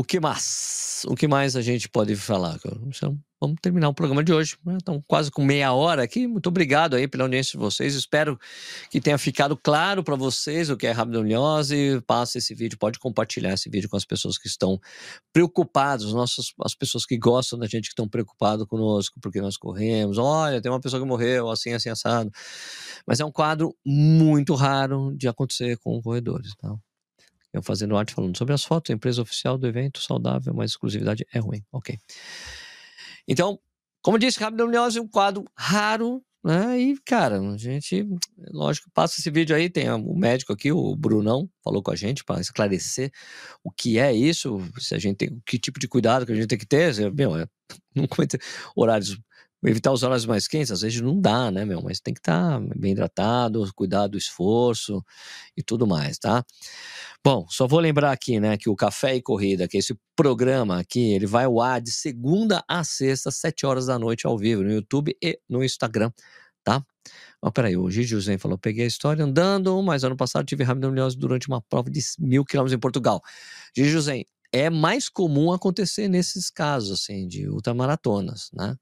O 0.00 0.02
que 0.02 0.18
mais? 0.18 1.04
O 1.08 1.14
que 1.14 1.28
mais 1.28 1.54
a 1.56 1.60
gente 1.60 1.86
pode 1.86 2.16
falar? 2.16 2.58
Então, 2.86 3.18
vamos 3.38 3.58
terminar 3.60 3.90
o 3.90 3.92
programa 3.92 4.24
de 4.24 4.32
hoje. 4.32 4.56
Estamos 4.78 5.02
quase 5.06 5.30
com 5.30 5.44
meia 5.44 5.74
hora 5.74 6.02
aqui. 6.02 6.26
Muito 6.26 6.46
obrigado 6.46 6.96
aí 6.96 7.06
pela 7.06 7.24
audiência 7.24 7.58
de 7.58 7.62
vocês. 7.62 7.94
Espero 7.94 8.40
que 8.90 8.98
tenha 8.98 9.18
ficado 9.18 9.54
claro 9.58 10.02
para 10.02 10.16
vocês 10.16 10.70
o 10.70 10.76
que 10.78 10.86
é 10.86 10.90
rabdomiólise. 10.90 12.00
Passa 12.06 12.38
esse 12.38 12.54
vídeo, 12.54 12.78
pode 12.78 12.98
compartilhar 12.98 13.52
esse 13.52 13.68
vídeo 13.68 13.90
com 13.90 13.96
as 13.98 14.06
pessoas 14.06 14.38
que 14.38 14.48
estão 14.48 14.80
preocupadas, 15.34 16.14
nossas, 16.14 16.46
as 16.64 16.74
pessoas 16.74 17.04
que 17.04 17.18
gostam 17.18 17.58
da 17.58 17.66
gente, 17.66 17.82
que 17.82 17.92
estão 17.92 18.08
preocupadas 18.08 18.66
conosco, 18.66 19.20
porque 19.20 19.42
nós 19.42 19.58
corremos. 19.58 20.16
Olha, 20.16 20.62
tem 20.62 20.72
uma 20.72 20.80
pessoa 20.80 20.98
que 20.98 21.06
morreu, 21.06 21.50
assim, 21.50 21.74
assim, 21.74 21.90
assado. 21.90 22.30
Mas 23.06 23.20
é 23.20 23.24
um 23.26 23.30
quadro 23.30 23.76
muito 23.84 24.54
raro 24.54 25.14
de 25.14 25.28
acontecer 25.28 25.76
com 25.76 26.00
corredores. 26.00 26.54
Tá? 26.56 26.74
Eu 27.52 27.62
fazendo 27.62 27.96
arte 27.96 28.14
falando 28.14 28.36
sobre 28.36 28.54
as 28.54 28.64
fotos, 28.64 28.90
empresa 28.90 29.22
oficial 29.22 29.58
do 29.58 29.66
evento, 29.66 30.00
saudável, 30.00 30.54
mas 30.54 30.70
exclusividade 30.70 31.26
é 31.32 31.38
ruim. 31.38 31.64
Ok. 31.72 31.98
Então, 33.26 33.58
como 34.02 34.18
disse, 34.18 34.40
rabdomiose 34.40 34.98
é 34.98 35.02
um 35.02 35.08
quadro 35.08 35.44
raro, 35.56 36.22
né? 36.42 36.78
E, 36.80 36.98
cara, 37.04 37.38
a 37.38 37.56
gente, 37.56 38.06
lógico, 38.50 38.90
passa 38.94 39.20
esse 39.20 39.30
vídeo 39.30 39.54
aí, 39.54 39.68
tem 39.68 39.90
o 39.90 40.14
médico 40.14 40.52
aqui, 40.52 40.72
o 40.72 40.96
Brunão, 40.96 41.48
falou 41.62 41.82
com 41.82 41.90
a 41.90 41.96
gente 41.96 42.24
para 42.24 42.40
esclarecer 42.40 43.12
o 43.62 43.70
que 43.70 43.98
é 43.98 44.12
isso, 44.12 44.58
se 44.78 44.94
a 44.94 44.98
gente 44.98 45.16
tem, 45.16 45.42
que 45.44 45.58
tipo 45.58 45.78
de 45.78 45.86
cuidado 45.86 46.24
que 46.24 46.32
a 46.32 46.34
gente 46.34 46.46
tem 46.46 46.58
que 46.58 46.66
ter. 46.66 46.94
Meu, 47.12 47.36
é, 47.36 47.46
não 47.94 48.06
cometer 48.06 48.40
horários 48.74 49.18
evitar 49.64 49.92
os 49.92 50.02
horários 50.02 50.26
mais 50.26 50.48
quentes, 50.48 50.70
às 50.70 50.80
vezes 50.80 51.00
não 51.00 51.20
dá, 51.20 51.50
né, 51.50 51.64
meu? 51.64 51.82
Mas 51.82 52.00
tem 52.00 52.14
que 52.14 52.20
estar 52.20 52.58
tá 52.60 52.74
bem 52.76 52.92
hidratado, 52.92 53.68
cuidar 53.74 54.06
do 54.06 54.16
esforço 54.16 55.04
e 55.56 55.62
tudo 55.62 55.86
mais, 55.86 56.18
tá? 56.18 56.44
Bom, 57.24 57.46
só 57.50 57.66
vou 57.66 57.80
lembrar 57.80 58.12
aqui, 58.12 58.40
né, 58.40 58.56
que 58.56 58.70
o 58.70 58.76
Café 58.76 59.16
e 59.16 59.22
Corrida, 59.22 59.68
que 59.68 59.76
é 59.76 59.80
esse 59.80 59.94
programa 60.16 60.78
aqui, 60.80 61.12
ele 61.12 61.26
vai 61.26 61.44
ao 61.44 61.60
ar 61.60 61.80
de 61.80 61.92
segunda 61.92 62.64
a 62.66 62.82
sexta, 62.82 63.30
sete 63.30 63.66
horas 63.66 63.86
da 63.86 63.98
noite 63.98 64.26
ao 64.26 64.38
vivo, 64.38 64.62
no 64.62 64.72
YouTube 64.72 65.16
e 65.22 65.38
no 65.48 65.62
Instagram, 65.62 66.10
tá? 66.64 66.82
Ó, 67.42 67.50
peraí, 67.50 67.76
o 67.76 67.90
Gigi 67.90 68.08
José 68.08 68.38
falou: 68.38 68.58
peguei 68.58 68.84
a 68.84 68.88
história 68.88 69.24
andando, 69.24 69.80
mas 69.82 70.04
ano 70.04 70.16
passado 70.16 70.44
tive 70.46 70.64
rabdomiólise 70.64 71.16
durante 71.16 71.48
uma 71.48 71.60
prova 71.62 71.90
de 71.90 72.00
mil 72.18 72.44
quilômetros 72.44 72.74
em 72.76 72.80
Portugal. 72.80 73.22
Gigi 73.76 73.90
José, 73.90 74.24
é 74.52 74.68
mais 74.68 75.08
comum 75.08 75.52
acontecer 75.52 76.08
nesses 76.08 76.50
casos, 76.50 77.00
assim, 77.00 77.26
de 77.26 77.48
ultramaratonas, 77.48 78.50
né? 78.52 78.76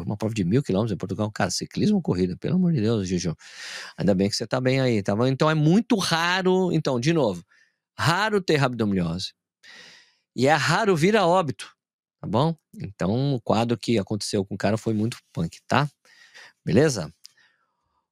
Uma 0.00 0.16
prova 0.16 0.34
de 0.34 0.44
mil 0.44 0.62
quilômetros 0.62 0.94
em 0.94 0.98
Portugal. 0.98 1.30
Cara, 1.32 1.50
ciclismo 1.50 2.00
corrida? 2.00 2.36
Pelo 2.36 2.56
amor 2.56 2.72
de 2.72 2.80
Deus, 2.80 3.08
Juju. 3.08 3.36
Ainda 3.96 4.14
bem 4.14 4.28
que 4.28 4.36
você 4.36 4.46
tá 4.46 4.60
bem 4.60 4.80
aí, 4.80 5.02
tá 5.02 5.14
bom? 5.14 5.26
Então 5.26 5.50
é 5.50 5.54
muito 5.54 5.96
raro. 5.96 6.72
Então, 6.72 6.98
de 6.98 7.12
novo, 7.12 7.44
raro 7.98 8.40
ter 8.40 8.56
rabdomiólise. 8.56 9.32
E 10.34 10.46
é 10.46 10.54
raro 10.54 10.96
vir 10.96 11.16
a 11.16 11.26
óbito, 11.26 11.70
tá 12.20 12.26
bom? 12.26 12.56
Então, 12.74 13.34
o 13.34 13.40
quadro 13.40 13.76
que 13.76 13.98
aconteceu 13.98 14.44
com 14.44 14.54
o 14.54 14.58
cara 14.58 14.78
foi 14.78 14.94
muito 14.94 15.18
punk, 15.32 15.58
tá? 15.66 15.88
Beleza? 16.64 17.12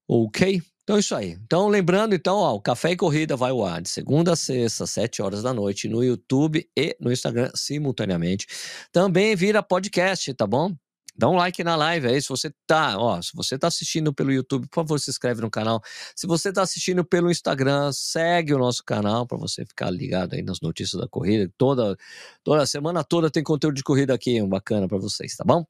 Ok? 0.06 0.60
Então 0.82 0.96
é 0.96 1.00
isso 1.00 1.14
aí. 1.14 1.30
Então, 1.44 1.68
lembrando, 1.68 2.16
então, 2.16 2.36
ó, 2.38 2.54
o 2.54 2.60
Café 2.60 2.90
e 2.90 2.96
Corrida 2.96 3.36
vai 3.36 3.52
ao 3.52 3.64
ar 3.64 3.80
de 3.80 3.88
segunda 3.88 4.32
a 4.32 4.36
sexta, 4.36 4.86
sete 4.88 5.22
horas 5.22 5.40
da 5.40 5.54
noite, 5.54 5.88
no 5.88 6.02
YouTube 6.02 6.68
e 6.76 6.96
no 7.00 7.12
Instagram 7.12 7.50
simultaneamente. 7.54 8.46
Também 8.90 9.36
vira 9.36 9.62
podcast, 9.62 10.34
tá 10.34 10.48
bom? 10.48 10.74
Dá 11.20 11.28
um 11.28 11.34
like 11.34 11.62
na 11.62 11.76
live 11.76 12.06
aí. 12.06 12.22
Se 12.22 12.30
você 12.30 12.50
tá, 12.66 12.98
ó, 12.98 13.20
se 13.20 13.32
você 13.34 13.58
tá 13.58 13.68
assistindo 13.68 14.10
pelo 14.10 14.32
YouTube, 14.32 14.66
por 14.68 14.76
favor, 14.76 14.98
se 14.98 15.10
inscreve 15.10 15.42
no 15.42 15.50
canal. 15.50 15.82
Se 16.16 16.26
você 16.26 16.50
tá 16.50 16.62
assistindo 16.62 17.04
pelo 17.04 17.30
Instagram, 17.30 17.92
segue 17.92 18.54
o 18.54 18.58
nosso 18.58 18.82
canal 18.82 19.26
para 19.26 19.36
você 19.36 19.66
ficar 19.66 19.90
ligado 19.90 20.32
aí 20.32 20.40
nas 20.42 20.62
notícias 20.62 20.98
da 20.98 21.06
corrida. 21.06 21.52
Toda, 21.58 21.94
toda 22.42 22.64
semana 22.64 23.04
toda 23.04 23.30
tem 23.30 23.42
conteúdo 23.42 23.74
de 23.74 23.82
corrida 23.82 24.14
aqui, 24.14 24.40
um 24.40 24.48
bacana 24.48 24.88
para 24.88 24.96
vocês, 24.96 25.36
tá 25.36 25.44
bom? 25.44 25.66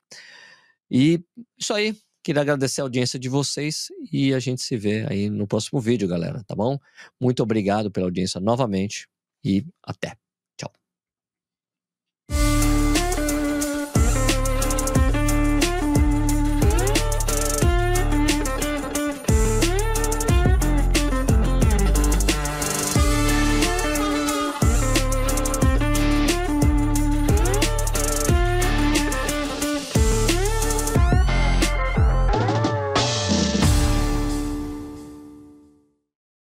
E 0.88 1.20
isso 1.58 1.74
aí. 1.74 1.96
Queria 2.22 2.42
agradecer 2.42 2.82
a 2.82 2.84
audiência 2.84 3.18
de 3.18 3.30
vocês 3.30 3.88
e 4.12 4.34
a 4.34 4.38
gente 4.38 4.60
se 4.60 4.76
vê 4.76 5.06
aí 5.08 5.30
no 5.30 5.46
próximo 5.46 5.80
vídeo, 5.80 6.06
galera, 6.06 6.44
tá 6.46 6.54
bom? 6.54 6.78
Muito 7.18 7.42
obrigado 7.42 7.90
pela 7.90 8.06
audiência 8.06 8.38
novamente 8.38 9.08
e 9.42 9.64
até. 9.82 10.16